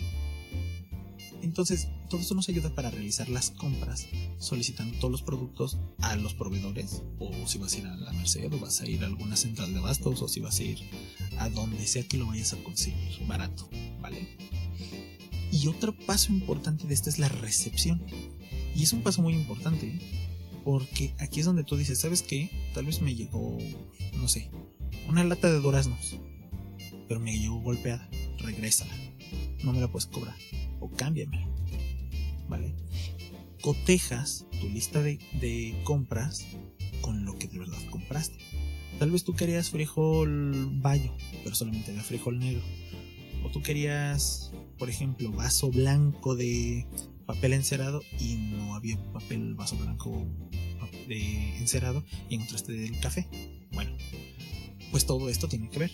[1.43, 4.07] Entonces, todo esto nos ayuda para realizar las compras
[4.39, 8.53] solicitando todos los productos a los proveedores, o si vas a ir a la Merced,
[8.53, 10.79] o vas a ir a alguna central de abastos, o si vas a ir
[11.39, 13.69] a donde sea que lo vayas a conseguir barato,
[14.01, 14.37] ¿vale?
[15.53, 18.03] Y otro paso importante de esto es la recepción.
[18.75, 19.99] Y es un paso muy importante,
[20.65, 22.51] porque aquí es donde tú dices, ¿sabes qué?
[22.75, 23.59] Tal vez me llegó,
[24.17, 24.51] no sé,
[25.09, 26.17] una lata de duraznos,
[27.09, 28.09] pero me llegó golpeada,
[28.43, 28.93] regrésala,
[29.63, 30.37] no me la puedes cobrar,
[30.81, 31.47] o cámbiame,
[32.49, 32.75] ¿vale?
[33.63, 36.47] Cotejas tu lista de, de compras
[37.01, 38.39] con lo que de verdad compraste.
[38.99, 42.63] Tal vez tú querías frijol bayo, pero solamente había frijol negro.
[43.45, 46.87] O tú querías, por ejemplo, vaso blanco de
[47.27, 50.27] papel encerado y no había papel vaso blanco
[51.09, 53.27] de encerado y encontraste del café.
[53.73, 53.91] Bueno,
[54.91, 55.91] pues todo esto tiene que ver.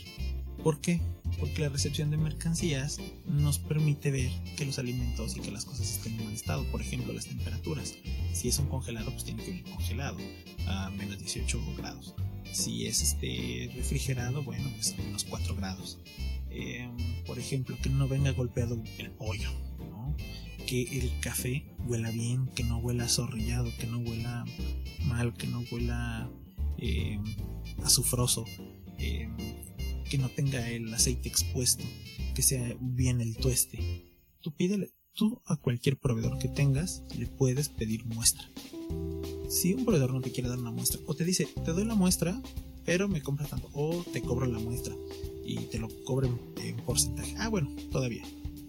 [0.62, 1.00] ¿Por qué?
[1.38, 5.90] Porque la recepción de mercancías nos permite ver que los alimentos y que las cosas
[5.90, 6.64] estén en buen estado.
[6.70, 7.94] Por ejemplo, las temperaturas.
[8.32, 10.18] Si es un congelado, pues tiene que venir congelado
[10.66, 12.14] a menos 18 grados.
[12.52, 15.98] Si es este refrigerado, bueno, pues a menos 4 grados.
[16.50, 16.96] Em,
[17.26, 19.50] por ejemplo, que no venga golpeado el pollo,
[20.66, 24.44] que el café huela bien, que no huela zorrillado, que no huela
[25.04, 26.30] mal, que no huela
[26.78, 27.18] eh,
[27.84, 28.44] azufroso,
[28.98, 29.28] eh,
[30.10, 31.84] que no tenga el aceite expuesto,
[32.34, 34.04] que sea bien el tueste.
[34.40, 38.48] Tú pídele, tú a cualquier proveedor que tengas le puedes pedir muestra.
[39.48, 41.94] Si un proveedor no te quiere dar una muestra, o te dice, te doy la
[41.94, 42.40] muestra,
[42.84, 44.94] pero me compras tanto, o te cobro la muestra
[45.44, 47.34] y te lo cobren en porcentaje.
[47.38, 48.24] Ah, bueno, todavía.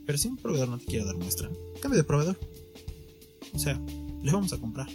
[0.05, 1.49] Pero si un proveedor no te quiere dar muestra,
[1.81, 2.39] cambia de proveedor.
[3.53, 3.79] O sea,
[4.23, 4.87] le vamos a comprar.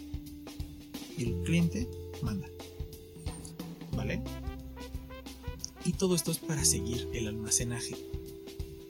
[1.19, 1.89] Y el cliente
[2.23, 2.49] manda.
[3.95, 4.23] ¿Vale?
[5.85, 7.97] Y todo esto es para seguir el almacenaje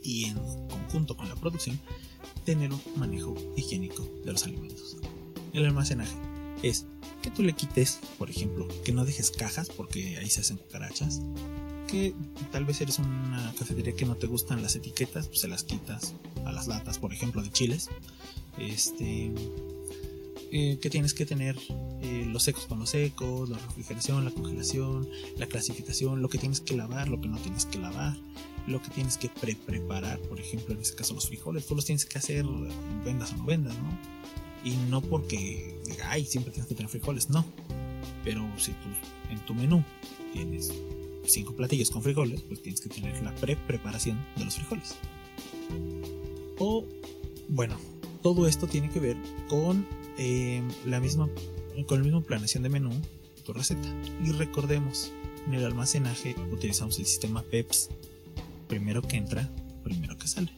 [0.02, 0.34] y en
[0.68, 1.80] conjunto con la producción
[2.44, 4.96] tener un manejo higiénico de los alimentos.
[5.52, 6.16] El almacenaje
[6.62, 6.86] es
[7.22, 11.20] que tú le quites, por ejemplo, que no dejes cajas porque ahí se hacen cucarachas,
[11.86, 12.14] que
[12.50, 16.14] tal vez eres una cafetería que no te gustan las etiquetas, pues se las quitas
[16.44, 17.88] a las latas, por ejemplo, de chiles.
[18.58, 19.32] Este,
[20.50, 21.56] eh, que tienes que tener
[22.02, 26.60] eh, los secos con los secos, la refrigeración, la congelación, la clasificación, lo que tienes
[26.60, 28.16] que lavar, lo que no tienes que lavar,
[28.66, 32.04] lo que tienes que pre-preparar, por ejemplo, en este caso los frijoles, tú los tienes
[32.04, 32.44] que hacer
[33.04, 33.98] vendas o no vendas, ¿no?
[34.64, 37.44] Y no porque, ay, siempre tienes que tener frijoles, no.
[38.24, 38.88] Pero si tú
[39.30, 39.84] en tu menú
[40.32, 40.72] tienes
[41.24, 44.96] cinco platillos con frijoles, pues tienes que tener la pre-preparación de los frijoles.
[46.58, 46.84] O,
[47.48, 47.76] bueno,
[48.22, 49.16] todo esto tiene que ver
[49.48, 49.86] con
[50.18, 51.28] eh, la misma,
[51.86, 52.90] con la misma planeación de menú,
[53.44, 53.88] tu receta.
[54.24, 55.12] Y recordemos,
[55.46, 57.90] en el almacenaje utilizamos el sistema PEPS.
[58.68, 59.50] Primero que entra,
[59.82, 60.52] primero que sale.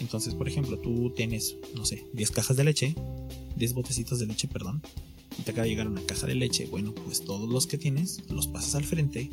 [0.00, 2.94] Entonces, por ejemplo, tú tienes, no sé, 10 cajas de leche,
[3.56, 4.82] 10 botecitos de leche, perdón,
[5.38, 6.66] y te acaba de llegar una caja de leche.
[6.66, 9.30] Bueno, pues todos los que tienes los pasas al frente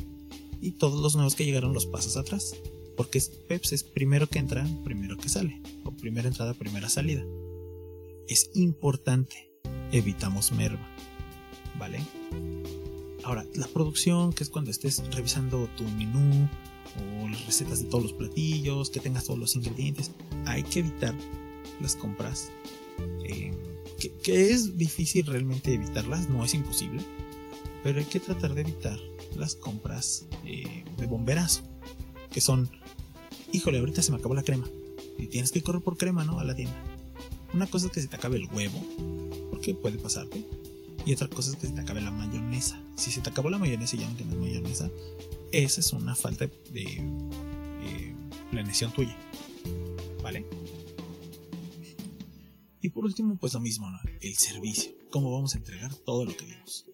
[0.60, 2.54] y todos los nuevos que llegaron los pasas atrás.
[2.96, 5.60] Porque es, Peps es primero que entra, primero que sale.
[5.84, 7.24] O primera entrada, primera salida.
[8.28, 9.49] Es importante.
[9.92, 10.86] Evitamos merva.
[11.78, 12.00] ¿Vale?
[13.24, 16.48] Ahora, la producción, que es cuando estés revisando tu menú
[16.96, 20.10] o las recetas de todos los platillos, que tengas todos los ingredientes,
[20.46, 21.14] hay que evitar
[21.80, 22.50] las compras.
[23.24, 23.52] Eh,
[23.98, 27.02] que, que es difícil realmente evitarlas, no es imposible,
[27.82, 28.98] pero hay que tratar de evitar
[29.36, 31.62] las compras eh, de bomberazo,
[32.32, 32.70] que son,
[33.52, 34.68] híjole, ahorita se me acabó la crema,
[35.18, 36.40] y tienes que correr por crema, ¿no?
[36.40, 36.76] A la tienda.
[37.52, 38.80] Una cosa es que se te acabe el huevo,
[39.60, 40.42] porque puede pasarte,
[41.04, 42.82] y otra cosa es que se te acabe la mayonesa.
[42.96, 44.90] Si se te acabó la mayonesa y ya no tienes mayonesa,
[45.52, 48.14] esa es una falta de eh,
[48.50, 49.14] planeación tuya,
[50.22, 50.46] ¿vale?
[52.80, 53.86] Y por último, pues lo mismo.
[54.22, 54.92] El servicio.
[55.10, 56.86] ¿Cómo vamos a entregar todo lo que vimos?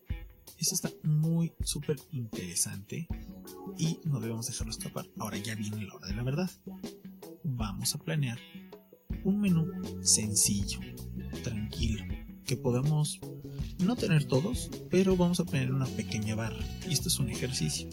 [0.59, 3.07] Esto está muy súper interesante
[3.79, 5.07] y no debemos dejarlo escapar.
[5.19, 6.51] Ahora ya viene la hora de la verdad.
[7.45, 8.41] Vamos a planear
[9.23, 9.71] un menú
[10.03, 10.81] sencillo,
[11.45, 12.05] tranquilo,
[12.47, 13.21] que podamos
[13.79, 16.65] no tener todos, pero vamos a planear una pequeña barra.
[16.89, 17.89] Y esto es un ejercicio.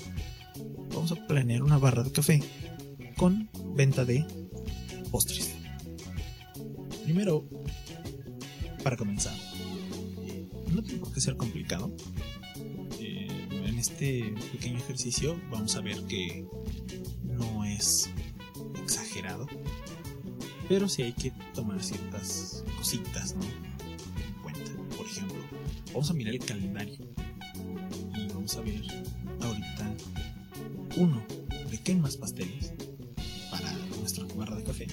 [0.93, 2.41] Vamos a planear una barra de café
[3.17, 4.25] con venta de
[5.11, 5.53] postres.
[7.03, 7.45] Primero,
[8.83, 9.35] para comenzar,
[10.73, 11.93] no tiene por qué ser complicado
[13.83, 16.47] este pequeño ejercicio vamos a ver que
[17.21, 18.09] no es
[18.81, 19.45] exagerado,
[20.69, 23.72] pero sí hay que tomar ciertas cositas ¿no?
[25.93, 26.97] Vamos a mirar el calendario
[28.15, 28.82] y vamos a ver
[29.41, 29.95] ahorita
[30.97, 31.23] uno
[31.69, 32.73] de qué más pasteles
[33.51, 34.88] para nuestra barra de café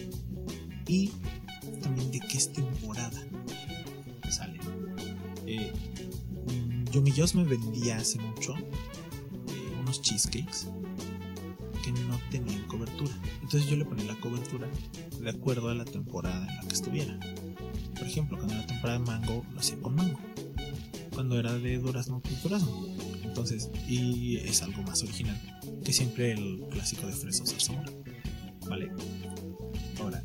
[0.87, 1.13] y
[1.83, 3.23] también de qué es temporada.
[4.29, 4.61] Sale.
[5.47, 5.73] Eh,
[6.93, 10.69] Yumi me vendía hace mucho eh, unos cheesecakes
[11.83, 13.13] que no tenían cobertura.
[13.43, 14.69] Entonces yo le ponía la cobertura
[15.21, 17.19] de acuerdo a la temporada en la que estuviera.
[17.95, 20.30] Por ejemplo, cuando era temporada de mango, lo hacía con mango.
[21.21, 22.87] Cuando era de durazno, pues durazno.
[23.23, 25.39] Entonces, y es algo más original
[25.85, 27.93] que siempre el clásico de fresas zarzamora.
[28.67, 28.91] ¿Vale?
[30.01, 30.25] Ahora,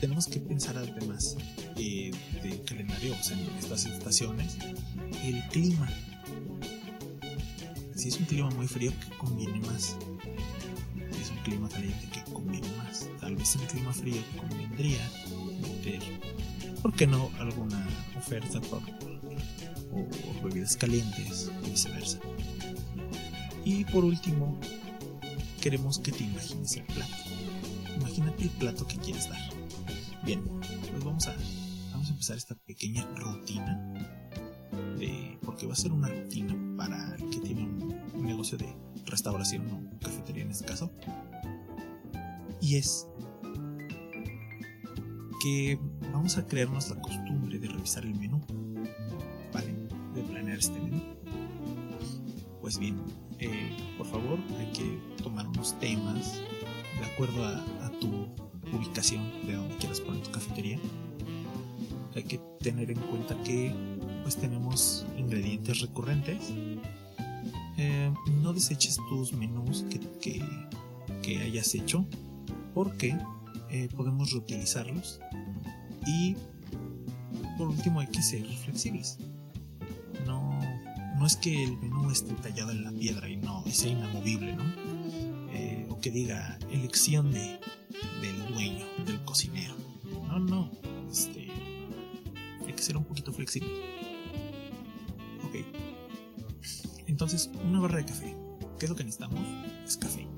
[0.00, 1.36] tenemos que pensar además
[1.76, 2.10] eh,
[2.42, 4.56] del calendario, o sea, en estas estaciones,
[5.22, 5.86] el clima.
[7.94, 9.98] Si es un clima muy frío, que conviene más.
[11.12, 13.06] Si es un clima caliente, que conviene más.
[13.20, 15.10] Tal vez un clima frío convendría
[15.60, 16.00] meter,
[16.80, 18.80] ¿por qué no?, alguna oferta por,
[20.44, 22.18] bebidas calientes y viceversa.
[23.64, 24.58] Y por último,
[25.60, 27.14] queremos que te imagines el plato.
[27.96, 29.40] Imagínate el plato que quieres dar.
[30.24, 31.34] Bien, pues vamos a,
[31.92, 33.92] vamos a empezar esta pequeña rutina.
[34.98, 38.74] De, porque va a ser una rutina para el que tiene un, un negocio de
[39.06, 40.90] restauración o cafetería en este caso.
[42.60, 43.06] Y es
[45.42, 45.78] que
[46.12, 48.33] vamos a crearnos la costumbre de revisar el menú.
[50.58, 51.02] Este menú.
[52.60, 52.96] Pues bien,
[53.40, 56.40] eh, por favor, hay que tomar unos temas
[56.98, 58.28] de acuerdo a, tu
[58.76, 60.78] ubicación de donde quieras poner tu cafetería.
[62.14, 63.74] Hay que tener en cuenta que
[64.22, 66.52] pues tenemos ingredientes recurrentes.
[67.76, 68.12] Eh,
[68.42, 70.42] no deseches tus menús que,
[71.22, 72.06] que, hayas hecho
[72.74, 73.16] porque
[73.70, 75.20] eh, podemos reutilizarlos.
[76.06, 76.36] Y
[77.58, 79.18] por último hay que ser flexibles
[81.24, 84.64] no es que el menú esté tallado en la piedra y no sea inamovible, ¿no?
[85.54, 87.58] Eh, o que diga elección de,
[88.20, 89.74] del dueño, del cocinero.
[90.28, 90.70] No, no.
[91.10, 91.48] Este,
[92.66, 93.70] hay que ser un poquito flexible.
[95.44, 95.64] Ok.
[97.06, 98.36] Entonces, una barra de café.
[98.78, 99.40] ¿Qué es lo que necesitamos?
[99.82, 100.28] Es café.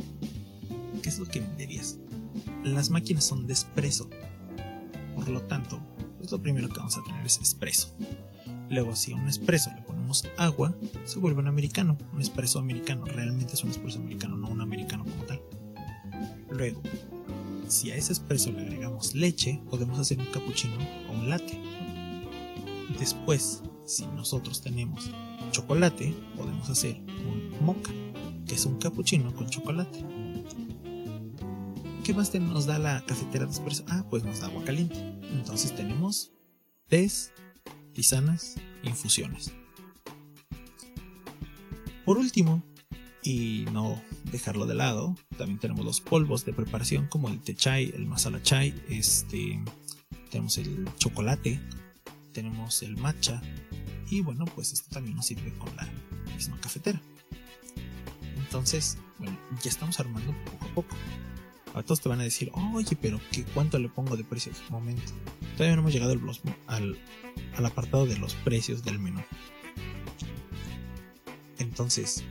[1.03, 1.99] ¿Qué es lo que venderías?
[2.63, 4.09] Las máquinas son de espresso.
[5.17, 5.81] Por lo tanto,
[6.19, 7.93] pues lo primero que vamos a tener es espresso.
[8.71, 9.83] Luego, si a un espresso le
[10.37, 10.75] agua,
[11.05, 13.05] se vuelve un americano, un espresso americano.
[13.05, 15.41] Realmente es un espresso americano, no un americano como tal.
[16.51, 16.83] Luego,
[17.69, 20.77] si a ese espresso le agregamos leche, podemos hacer un cappuccino
[21.09, 21.61] o un latte.
[22.99, 25.11] Después, si nosotros tenemos
[25.51, 27.93] chocolate, podemos hacer un mocha,
[28.47, 30.05] que es un cappuccino con chocolate.
[32.05, 33.85] ¿Qué más nos da la cafetera de espresso?
[33.89, 34.97] Ah, pues nos da agua caliente.
[35.33, 36.31] Entonces tenemos
[36.87, 37.33] tés,
[37.93, 39.53] tisanas, infusiones.
[42.07, 42.63] Por último,
[43.25, 47.93] y no dejarlo de lado, también tenemos los polvos de preparación como el té chai,
[47.97, 49.61] el masala chai, este,
[50.31, 51.61] tenemos el chocolate,
[52.33, 53.43] tenemos el matcha
[54.09, 55.89] y bueno, pues esto también nos sirve con la
[56.33, 57.03] misma cafetera.
[58.37, 60.97] Entonces, bueno, ya estamos armando poco a poco.
[61.75, 64.53] A todos te van a decir, oye, pero ¿qué, ¿cuánto le pongo de precio?
[64.71, 65.13] Momento.
[65.57, 66.13] Todavía no hemos llegado
[66.69, 66.99] al,
[67.57, 69.21] al apartado de los precios del menú.
[71.59, 72.25] Entonces,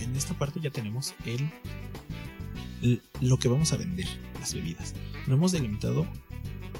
[0.00, 4.06] en esta parte ya tenemos el, lo que vamos a vender,
[4.40, 4.94] las bebidas.
[5.26, 6.06] No hemos delimitado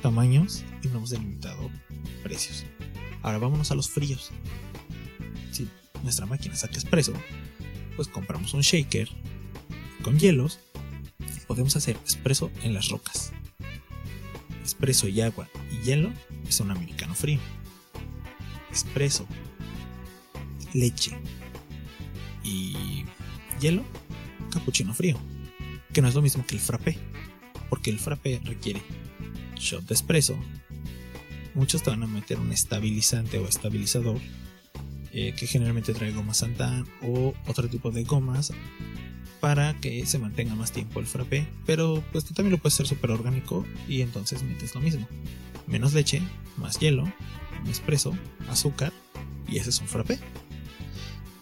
[0.02, 1.70] tamaños y no hemos delimitado
[2.22, 2.64] precios.
[3.22, 4.30] Ahora vámonos a los fríos.
[5.50, 5.68] Si
[6.02, 7.12] nuestra máquina saca expreso,
[7.96, 9.08] pues compramos un shaker
[10.02, 10.60] con hielos.
[11.46, 13.32] Podemos hacer expreso en las rocas.
[14.60, 16.12] Expreso y agua y hielo
[16.48, 17.40] es un americano frío.
[18.70, 19.26] Expreso,
[20.72, 21.16] leche
[22.44, 23.04] y
[23.60, 23.82] hielo,
[24.52, 25.18] capuchino frío,
[25.92, 26.98] que no es lo mismo que el frappé,
[27.68, 28.82] porque el frappé requiere
[29.56, 30.36] shot de espresso.
[31.54, 34.20] Muchos te van a meter un estabilizante o estabilizador
[35.12, 38.52] eh, que generalmente trae goma santán o otro tipo de gomas
[39.40, 42.86] para que se mantenga más tiempo el frappé, pero pues tú también lo puedes hacer
[42.86, 45.06] súper orgánico y entonces metes lo mismo.
[45.66, 46.20] Menos leche,
[46.56, 47.04] más hielo,
[47.62, 48.16] un espresso,
[48.48, 48.92] azúcar
[49.46, 50.18] y ese es un frappé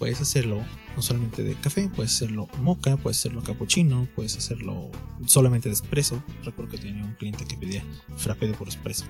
[0.02, 0.60] puedes hacerlo
[0.96, 4.90] no solamente de café, puedes hacerlo moca, puedes hacerlo cappuccino, puedes hacerlo
[5.26, 6.20] solamente de espresso.
[6.42, 7.84] Recuerdo que tenía un cliente que pedía
[8.16, 9.04] frappé de por espresso.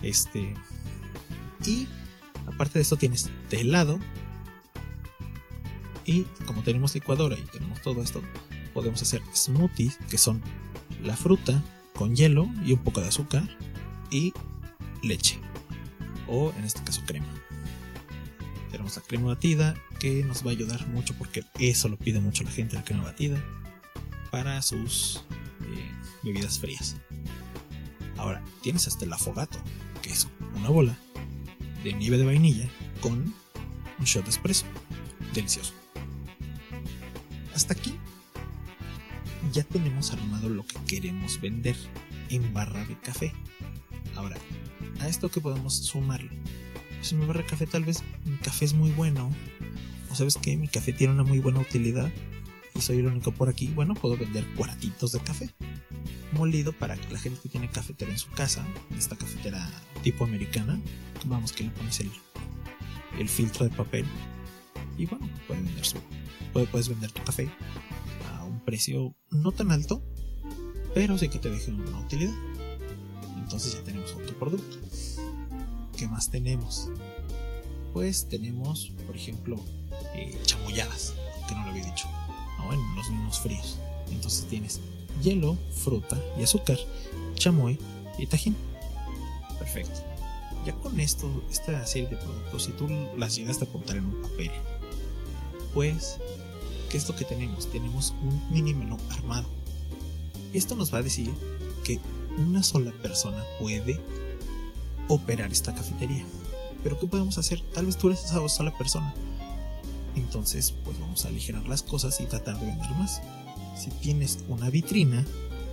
[0.00, 0.54] Este.
[1.66, 1.86] Y
[2.46, 3.98] aparte de esto tienes de helado.
[6.06, 8.22] Y como tenemos licuadora y tenemos todo esto,
[8.72, 10.40] podemos hacer smoothies, que son
[11.02, 11.62] la fruta
[11.94, 13.46] con hielo y un poco de azúcar
[14.10, 14.32] y
[15.02, 15.38] leche.
[16.26, 17.43] O en este caso crema.
[18.84, 22.50] La crema batida que nos va a ayudar mucho porque eso lo pide mucho la
[22.50, 23.42] gente, la crema batida,
[24.30, 25.24] para sus
[25.62, 25.90] eh,
[26.22, 26.96] bebidas frías.
[28.16, 29.58] Ahora, tienes hasta el afogato,
[30.02, 30.96] que es una bola
[31.82, 32.68] de nieve de vainilla
[33.00, 33.34] con
[33.98, 34.66] un shot de espresso.
[35.32, 35.72] Delicioso.
[37.54, 37.94] Hasta aquí
[39.52, 41.76] ya tenemos armado lo que queremos vender
[42.28, 43.32] en barra de café.
[44.14, 44.36] Ahora,
[45.00, 46.30] a esto que podemos sumarle.
[47.12, 49.30] Mi barra de café tal vez mi café es muy bueno.
[50.10, 52.10] O sabes que mi café tiene una muy buena utilidad.
[52.74, 53.68] Y soy el único por aquí.
[53.68, 55.50] Bueno, puedo vender cuartitos de café.
[56.32, 59.68] Molido para que la gente que tiene cafetera en su casa, esta cafetera
[60.02, 60.80] tipo americana,
[61.26, 62.10] vamos que le pones el,
[63.18, 64.04] el filtro de papel.
[64.98, 65.98] Y bueno, puedes vender su,
[66.52, 67.48] puedes vender tu café
[68.32, 70.02] a un precio no tan alto,
[70.94, 72.34] pero sí que te deje una utilidad.
[73.38, 74.78] Entonces ya tenemos otro producto.
[75.96, 76.88] ¿Qué más tenemos?
[77.92, 79.56] Pues tenemos, por ejemplo,
[80.14, 81.14] eh, chamoyadas,
[81.48, 82.08] que no lo había dicho,
[82.58, 82.72] ¿no?
[82.72, 83.78] en los mismos fríos.
[84.10, 84.80] Entonces tienes
[85.22, 86.78] hielo, fruta y azúcar,
[87.34, 87.78] chamoy
[88.18, 88.56] y tajín.
[89.58, 90.00] Perfecto.
[90.66, 94.22] Ya con esto, esta serie de productos, si tú las llegas a apuntar en un
[94.22, 94.50] papel,
[95.74, 96.16] pues,
[96.90, 97.70] ¿qué es lo que tenemos?
[97.70, 99.46] Tenemos un mini menú armado.
[100.52, 101.30] Esto nos va a decir
[101.84, 102.00] que
[102.38, 104.00] una sola persona puede
[105.08, 106.24] operar esta cafetería.
[106.82, 107.60] Pero ¿qué podemos hacer?
[107.72, 109.14] Tal vez tú eres esa sola persona.
[110.16, 113.20] Entonces, pues vamos a aligerar las cosas y tratar de vender más.
[113.76, 115.24] Si tienes una vitrina,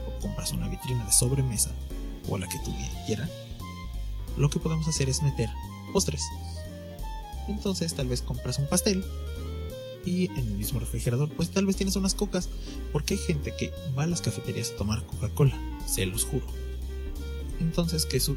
[0.08, 1.72] o compras una vitrina de sobremesa,
[2.30, 2.74] o la que tú
[3.06, 3.30] quieras,
[4.38, 5.50] lo que podemos hacer es meter
[5.94, 6.24] postres.
[7.48, 9.04] Entonces, tal vez compras un pastel
[10.06, 12.50] y en el mismo refrigerador, pues tal vez tienes unas cocas,
[12.92, 16.46] porque hay gente que va a las cafeterías a tomar Coca-Cola, se los juro.
[17.62, 18.28] Entonces, ¿qué, es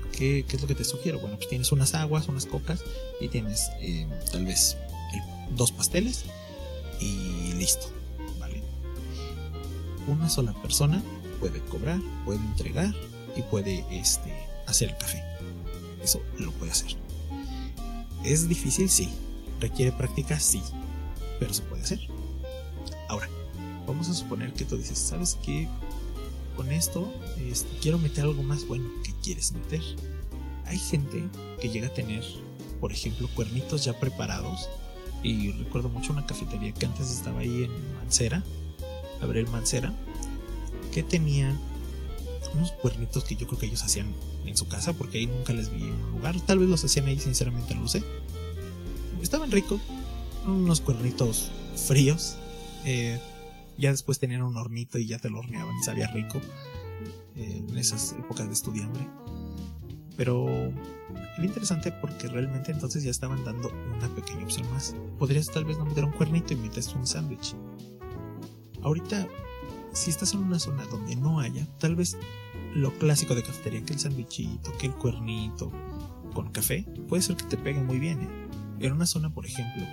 [0.60, 1.18] lo que te sugiero?
[1.18, 2.82] Bueno, pues tienes unas aguas, unas cocas
[3.20, 4.76] y tienes eh, tal vez
[5.50, 6.24] dos pasteles
[7.00, 7.90] y listo,
[8.38, 8.62] ¿vale?
[10.06, 11.02] Una sola persona
[11.40, 12.94] puede cobrar, puede entregar
[13.36, 14.32] y puede este,
[14.66, 15.22] hacer el café.
[16.02, 16.96] Eso lo puede hacer.
[18.24, 18.88] ¿Es difícil?
[18.88, 19.08] Sí.
[19.60, 20.38] ¿Requiere práctica?
[20.38, 20.62] Sí
[21.38, 22.00] pero se puede hacer.
[23.08, 23.28] Ahora,
[23.86, 25.68] vamos a suponer que tú dices, ¿sabes qué?
[26.56, 28.88] Con esto este, quiero meter algo más bueno.
[29.02, 29.82] ¿Qué quieres meter?
[30.66, 31.24] Hay gente
[31.60, 32.24] que llega a tener,
[32.80, 34.68] por ejemplo, cuernitos ya preparados.
[35.22, 38.44] Y recuerdo mucho una cafetería que antes estaba ahí en Mancera,
[39.22, 39.92] Abril Mancera,
[40.92, 41.58] que tenían
[42.54, 45.70] unos cuernitos que yo creo que ellos hacían en su casa, porque ahí nunca les
[45.70, 46.38] vi en un lugar.
[46.42, 48.02] Tal vez los hacían ahí, sinceramente no lo sé.
[49.22, 49.80] Estaban ricos,
[50.46, 52.36] unos cuernitos fríos.
[52.84, 53.18] Eh,
[53.76, 56.40] ya después tenían un hornito y ya te lo horneaban y sabía rico.
[57.36, 59.08] Eh, en esas épocas de estudiambre.
[60.16, 64.94] Pero era interesante porque realmente entonces ya estaban dando una pequeña opción más.
[65.18, 67.56] Podrías tal vez no meter un cuernito y metes un sándwich.
[68.82, 69.26] Ahorita,
[69.92, 72.16] si estás en una zona donde no haya, tal vez
[72.76, 75.72] lo clásico de cafetería, que el sándwichito, que el cuernito
[76.34, 78.22] con café, puede ser que te pegue muy bien.
[78.22, 78.28] ¿eh?
[78.78, 79.84] En una zona, por ejemplo,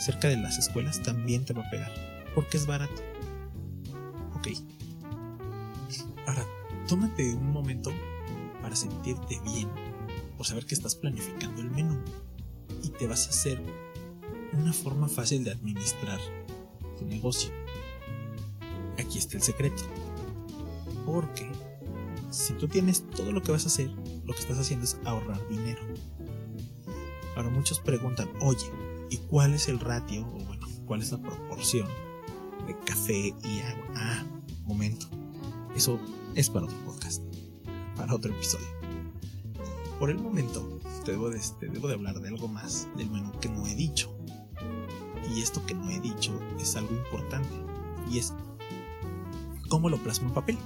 [0.00, 1.92] cerca de las escuelas también te va a pegar,
[2.34, 3.07] porque es barato.
[6.26, 6.46] Ahora,
[6.86, 7.90] tómate un momento
[8.62, 9.68] para sentirte bien,
[10.36, 11.98] por saber que estás planificando el menú
[12.82, 13.60] y te vas a hacer
[14.52, 16.20] una forma fácil de administrar
[16.98, 17.50] tu negocio.
[18.98, 19.82] Aquí está el secreto.
[21.06, 21.50] Porque
[22.30, 23.90] si tú tienes todo lo que vas a hacer,
[24.24, 25.80] lo que estás haciendo es ahorrar dinero.
[27.36, 28.70] Ahora muchos preguntan, oye,
[29.10, 31.88] ¿Y cuál es el ratio, o bueno, cuál es la proporción
[32.66, 33.86] de café y agua?
[33.96, 34.24] Ah,
[34.68, 35.06] momento.
[35.74, 35.98] Eso
[36.34, 37.22] es para otro podcast,
[37.96, 38.66] para otro episodio.
[39.98, 43.32] Por el momento, te debo de, te debo de hablar de algo más del menú
[43.40, 44.14] que no he dicho.
[45.34, 47.50] Y esto que no he dicho es algo importante.
[48.10, 48.32] Y es
[49.68, 50.58] cómo lo plasmo en papel.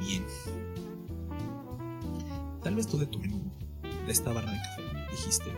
[0.00, 0.24] Bien.
[2.62, 3.40] Tal vez tú de tu menú,
[4.06, 5.52] de esta barra de café, dijiste,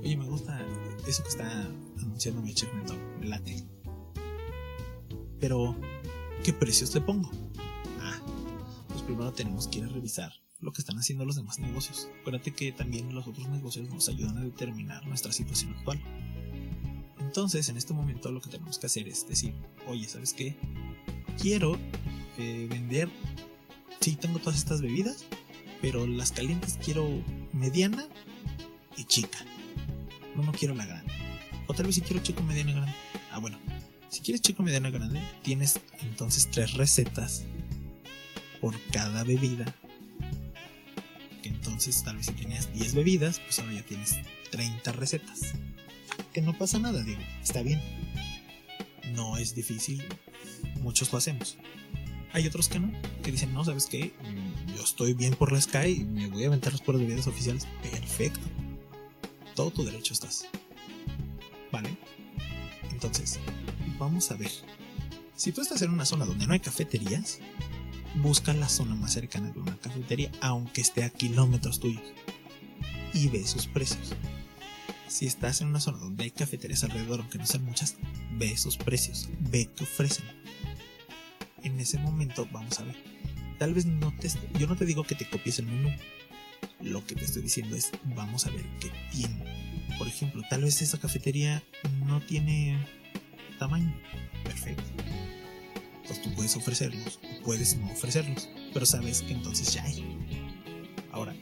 [0.00, 0.60] oye, me gusta
[1.06, 1.68] eso que está
[2.00, 3.64] anunciando mi chef mentor, me late.
[5.40, 5.76] Pero,
[6.44, 7.30] ¿qué precios le pongo?
[8.00, 8.20] Ah,
[8.88, 12.08] pues primero tenemos que ir a revisar lo que están haciendo los demás negocios.
[12.20, 16.00] Acuérdate que también los otros negocios nos ayudan a determinar nuestra situación actual.
[17.18, 19.54] Entonces, en este momento lo que tenemos que hacer es decir,
[19.88, 20.54] oye, ¿sabes qué?
[21.40, 21.78] Quiero
[22.38, 23.08] eh, vender,
[24.00, 25.24] sí, tengo todas estas bebidas,
[25.80, 27.08] pero las calientes quiero
[27.52, 28.06] mediana
[28.96, 29.38] y chica
[30.34, 31.12] no, no quiero la grande.
[31.66, 32.94] O tal vez si quiero chico, mediana, grande.
[33.32, 33.58] Ah, bueno.
[34.08, 37.44] Si quieres chico, mediana, grande, tienes entonces tres recetas
[38.60, 39.74] por cada bebida.
[41.42, 44.16] Entonces tal vez si tenías 10 bebidas, pues ahora ya tienes
[44.50, 45.54] 30 recetas.
[46.32, 47.80] Que no pasa nada, digo, está bien.
[49.12, 50.02] No es difícil,
[50.80, 51.56] muchos lo hacemos.
[52.32, 52.92] Hay otros que no,
[53.22, 54.12] que dicen, no, ¿sabes qué?
[54.22, 57.26] Mm, yo estoy bien por la Sky me voy a aventar los puros de videos
[57.26, 57.66] oficiales.
[57.82, 58.40] Perfecto.
[59.54, 60.46] Todo tu derecho estás.
[61.70, 61.96] ¿Vale?
[62.90, 63.38] Entonces,
[63.98, 64.50] vamos a ver.
[65.36, 67.40] Si tú estás en una zona donde no hay cafeterías,
[68.16, 72.02] busca la zona más cercana de una cafetería, aunque esté a kilómetros tuyos,
[73.12, 74.14] y ve sus precios.
[75.08, 77.96] Si estás en una zona donde hay cafeterías alrededor, aunque no sean muchas,
[78.32, 80.24] ve sus precios, ve qué ofrecen.
[81.62, 82.96] En ese momento vamos a ver.
[83.58, 84.28] Tal vez no te...
[84.58, 85.90] Yo no te digo que te copies el menú.
[86.80, 89.44] Lo que te estoy diciendo es, vamos a ver qué tiene.
[89.98, 91.62] Por ejemplo, tal vez esa cafetería
[92.06, 92.78] no tiene
[93.58, 93.94] tamaño.
[94.44, 94.84] Perfecto.
[95.96, 98.48] Entonces tú puedes ofrecerlos o puedes no ofrecerlos.
[98.72, 100.04] Pero sabes que entonces ya hay.
[101.12, 101.34] Ahora,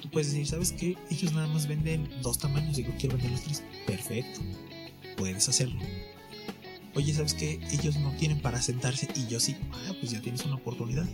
[0.00, 0.96] tú puedes decir, ¿sabes qué?
[1.10, 3.62] Ellos nada más venden dos tamaños y yo quiero vender los tres.
[3.86, 4.40] Perfecto.
[5.16, 5.80] Puedes hacerlo.
[6.94, 7.58] Oye, ¿sabes qué?
[7.70, 9.56] Ellos no tienen para sentarse y yo sí.
[9.72, 11.06] Ah, pues ya tienes una oportunidad.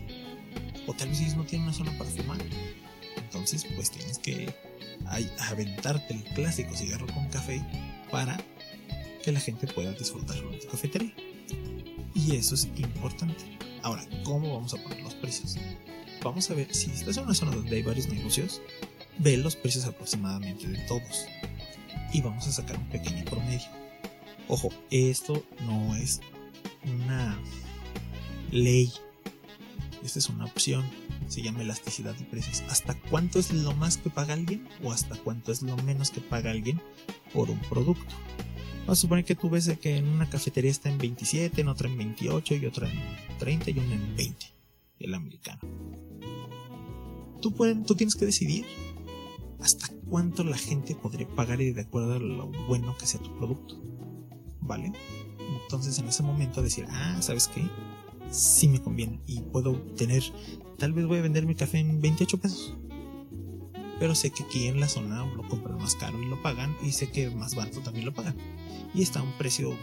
[0.87, 2.39] O tal vez ellos no tienen una zona para fumar.
[3.17, 4.53] Entonces, pues tienes que
[5.39, 7.63] aventarte el clásico cigarro con café
[8.11, 8.39] para
[9.29, 11.13] que la gente pueda disfrutarlo en tu cafetería.
[12.15, 13.59] Y eso es importante.
[13.83, 15.59] Ahora, ¿cómo vamos a poner los precios?
[16.25, 18.63] Vamos a ver, si estás en una zona donde hay varios negocios,
[19.19, 21.27] ve los precios aproximadamente de todos.
[22.11, 23.69] Y vamos a sacar un pequeño promedio.
[24.49, 26.23] Ojo, esto no es
[26.85, 27.39] una
[28.51, 28.91] ley.
[30.03, 30.89] Esta es una opción.
[31.29, 32.63] Se llama elasticidad de precios.
[32.71, 36.23] ¿Hasta cuánto es lo más que paga alguien o hasta cuánto es lo menos que
[36.23, 36.81] paga alguien
[37.35, 38.15] por un producto?
[38.89, 41.91] Vamos a suponer que tú ves que en una cafetería está en 27, en otra
[41.91, 42.99] en 28 y otra en
[43.39, 44.47] 30 y una en 20.
[45.01, 45.61] El americano.
[47.43, 48.65] Tú, pueden, tú tienes que decidir
[49.61, 53.37] hasta cuánto la gente podría pagar y de acuerdo a lo bueno que sea tu
[53.37, 53.79] producto.
[54.63, 54.91] ¿Vale?
[55.65, 57.69] Entonces en ese momento decir, ah, ¿sabes qué?
[58.31, 60.23] Sí me conviene y puedo tener,
[60.79, 62.79] tal vez voy a vender mi café en 28 pesos
[63.99, 66.93] pero sé que aquí en la zona lo compran más caro y lo pagan y
[66.93, 68.37] sé que más barato también lo pagan.
[68.95, 69.77] Y está a un precio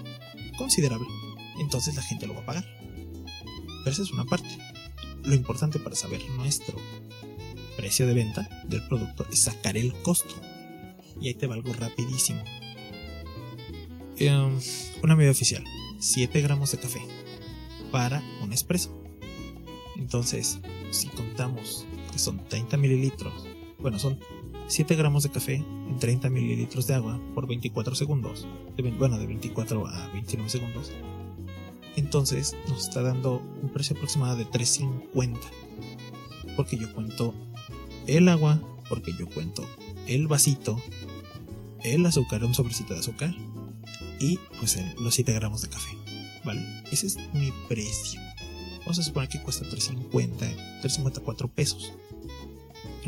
[0.57, 1.07] considerable.
[1.59, 2.65] Entonces la gente lo va a pagar.
[3.83, 4.57] Pero esa es una parte.
[5.23, 6.77] Lo importante para saber nuestro
[7.77, 10.35] precio de venta del producto es sacar el costo.
[11.19, 12.43] Y ahí te va algo rapidísimo.
[14.17, 14.59] Em,
[15.03, 15.63] una medida oficial.
[15.99, 17.01] 7 gramos de café
[17.91, 18.91] para un espresso.
[19.97, 20.59] Entonces
[20.91, 23.54] si contamos que son 30 mililitros
[23.85, 24.17] bueno, son
[24.65, 28.47] 7 gramos de café en 30 mililitros de agua por 24 segundos.
[28.97, 30.91] bueno, de 24 a 29 segundos.
[31.95, 35.37] Entonces nos está dando un precio aproximado de 3.50.
[36.55, 37.35] Porque yo cuento
[38.07, 38.59] el agua,
[38.89, 39.63] porque yo cuento
[40.07, 40.81] el vasito,
[41.83, 43.35] el azúcar, un sobrecito de azúcar
[44.19, 45.95] y pues los 7 gramos de café.
[46.43, 46.65] ¿Vale?
[46.91, 48.19] Ese es mi precio.
[48.79, 51.93] Vamos a suponer que cuesta 3.50, 3.54 pesos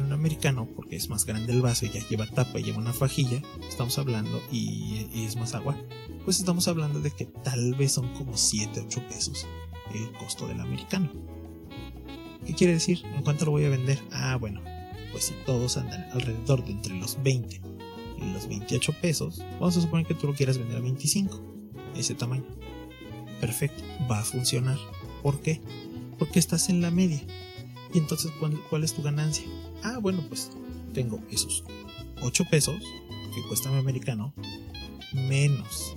[0.02, 2.94] un americano, porque es más grande el vaso y ya lleva tapa y lleva una
[2.94, 5.78] fajilla, estamos hablando, y, es más agua,
[6.26, 9.48] pues estamos hablando de que tal vez son como 7, 8 pesos
[9.94, 11.10] el costo del americano.
[12.46, 13.02] ¿Qué quiere decir?
[13.16, 14.00] ¿En cuánto lo voy a vender?
[14.12, 14.62] Ah, bueno,
[15.12, 17.62] pues si todos andan alrededor de entre los 20
[18.22, 21.42] y los 28 pesos, vamos a suponer que tú lo quieras vender a 25,
[21.96, 22.46] ese tamaño.
[23.40, 24.78] Perfecto, va a funcionar.
[25.22, 25.62] ¿Por qué?
[26.18, 27.22] Porque estás en la media.
[27.98, 28.32] Y entonces,
[28.70, 29.44] ¿cuál, es tu ganancia?
[29.82, 30.52] Ah, bueno, pues
[30.94, 31.64] tengo esos
[32.22, 32.80] 8 pesos
[33.34, 34.36] que cuesta mi americano,
[35.14, 35.96] menos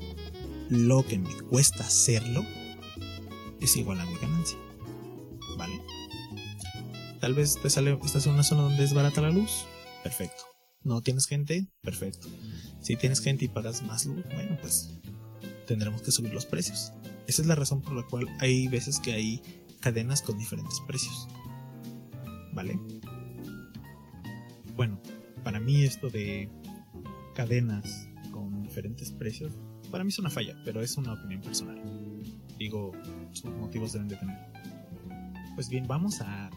[0.71, 2.43] lo que me cuesta hacerlo,
[3.61, 4.57] es igual a mi ganancia.
[5.59, 5.79] ¿Vale?
[7.21, 9.67] Tal vez te sale, estás en una zona donde es barata la luz.
[10.03, 10.45] Perfecto.
[10.83, 11.69] ¿No tienes gente?
[11.83, 12.29] Perfecto.
[12.81, 14.89] Si tienes gente y pagas más luz, bueno, pues
[15.67, 16.95] tendremos que subir los precios.
[17.27, 19.43] Esa es la razón por la cual hay veces que hay
[19.81, 21.29] cadenas con diferentes precios.
[22.61, 22.79] ¿Vale?
[24.77, 25.01] Bueno,
[25.43, 26.51] para mí esto de
[27.35, 29.55] cadenas con diferentes precios,
[29.91, 31.81] para mí es una falla, pero es una opinión personal.
[32.59, 32.93] Digo,
[33.33, 34.39] sus motivos deben de tener.
[35.55, 36.51] Pues bien, vamos a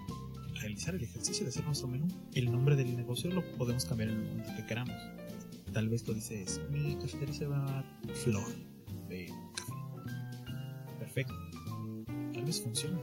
[0.59, 2.07] realizar el ejercicio de hacer nuestro menú.
[2.33, 4.95] El nombre del negocio lo podemos cambiar en el momento que queramos.
[5.71, 7.83] Tal vez tú dices, mi cafetería se va
[8.13, 8.43] Flor
[9.07, 9.73] de Café.
[10.99, 11.33] Perfecto.
[12.33, 12.99] Tal vez funcione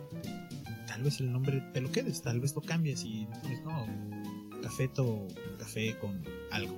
[1.01, 3.87] tal vez el nombre te lo quedes, tal vez lo cambies y pues no,
[4.61, 5.27] cafeto,
[5.59, 6.77] café con algo.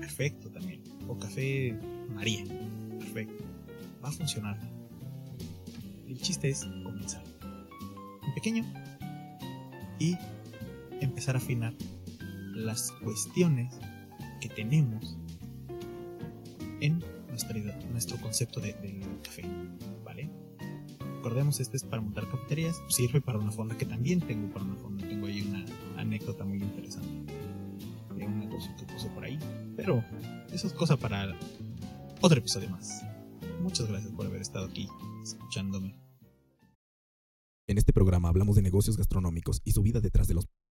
[0.00, 0.82] Perfecto también.
[1.06, 1.78] O café
[2.14, 2.46] María.
[2.98, 3.44] Perfecto.
[4.02, 4.58] Va a funcionar.
[6.08, 7.22] El chiste es comenzar
[8.26, 8.64] en pequeño
[9.98, 10.16] y
[11.02, 11.74] empezar a afinar
[12.54, 13.70] las cuestiones
[14.40, 15.18] que tenemos
[16.80, 17.04] en
[17.92, 19.44] nuestro concepto de, del café.
[21.26, 24.76] Recordemos, este es para montar cafeterías, sirve para una fonda que también tengo para una
[24.76, 25.08] fonda.
[25.08, 25.64] Tengo ahí una
[26.00, 27.34] anécdota muy interesante
[28.14, 29.36] de un negocio que puse por ahí.
[29.74, 30.04] Pero
[30.52, 31.36] eso es cosa para
[32.20, 33.04] otro episodio más.
[33.60, 34.86] Muchas gracias por haber estado aquí
[35.24, 35.98] escuchándome.
[37.66, 40.46] En este programa hablamos de negocios gastronómicos y su vida detrás de los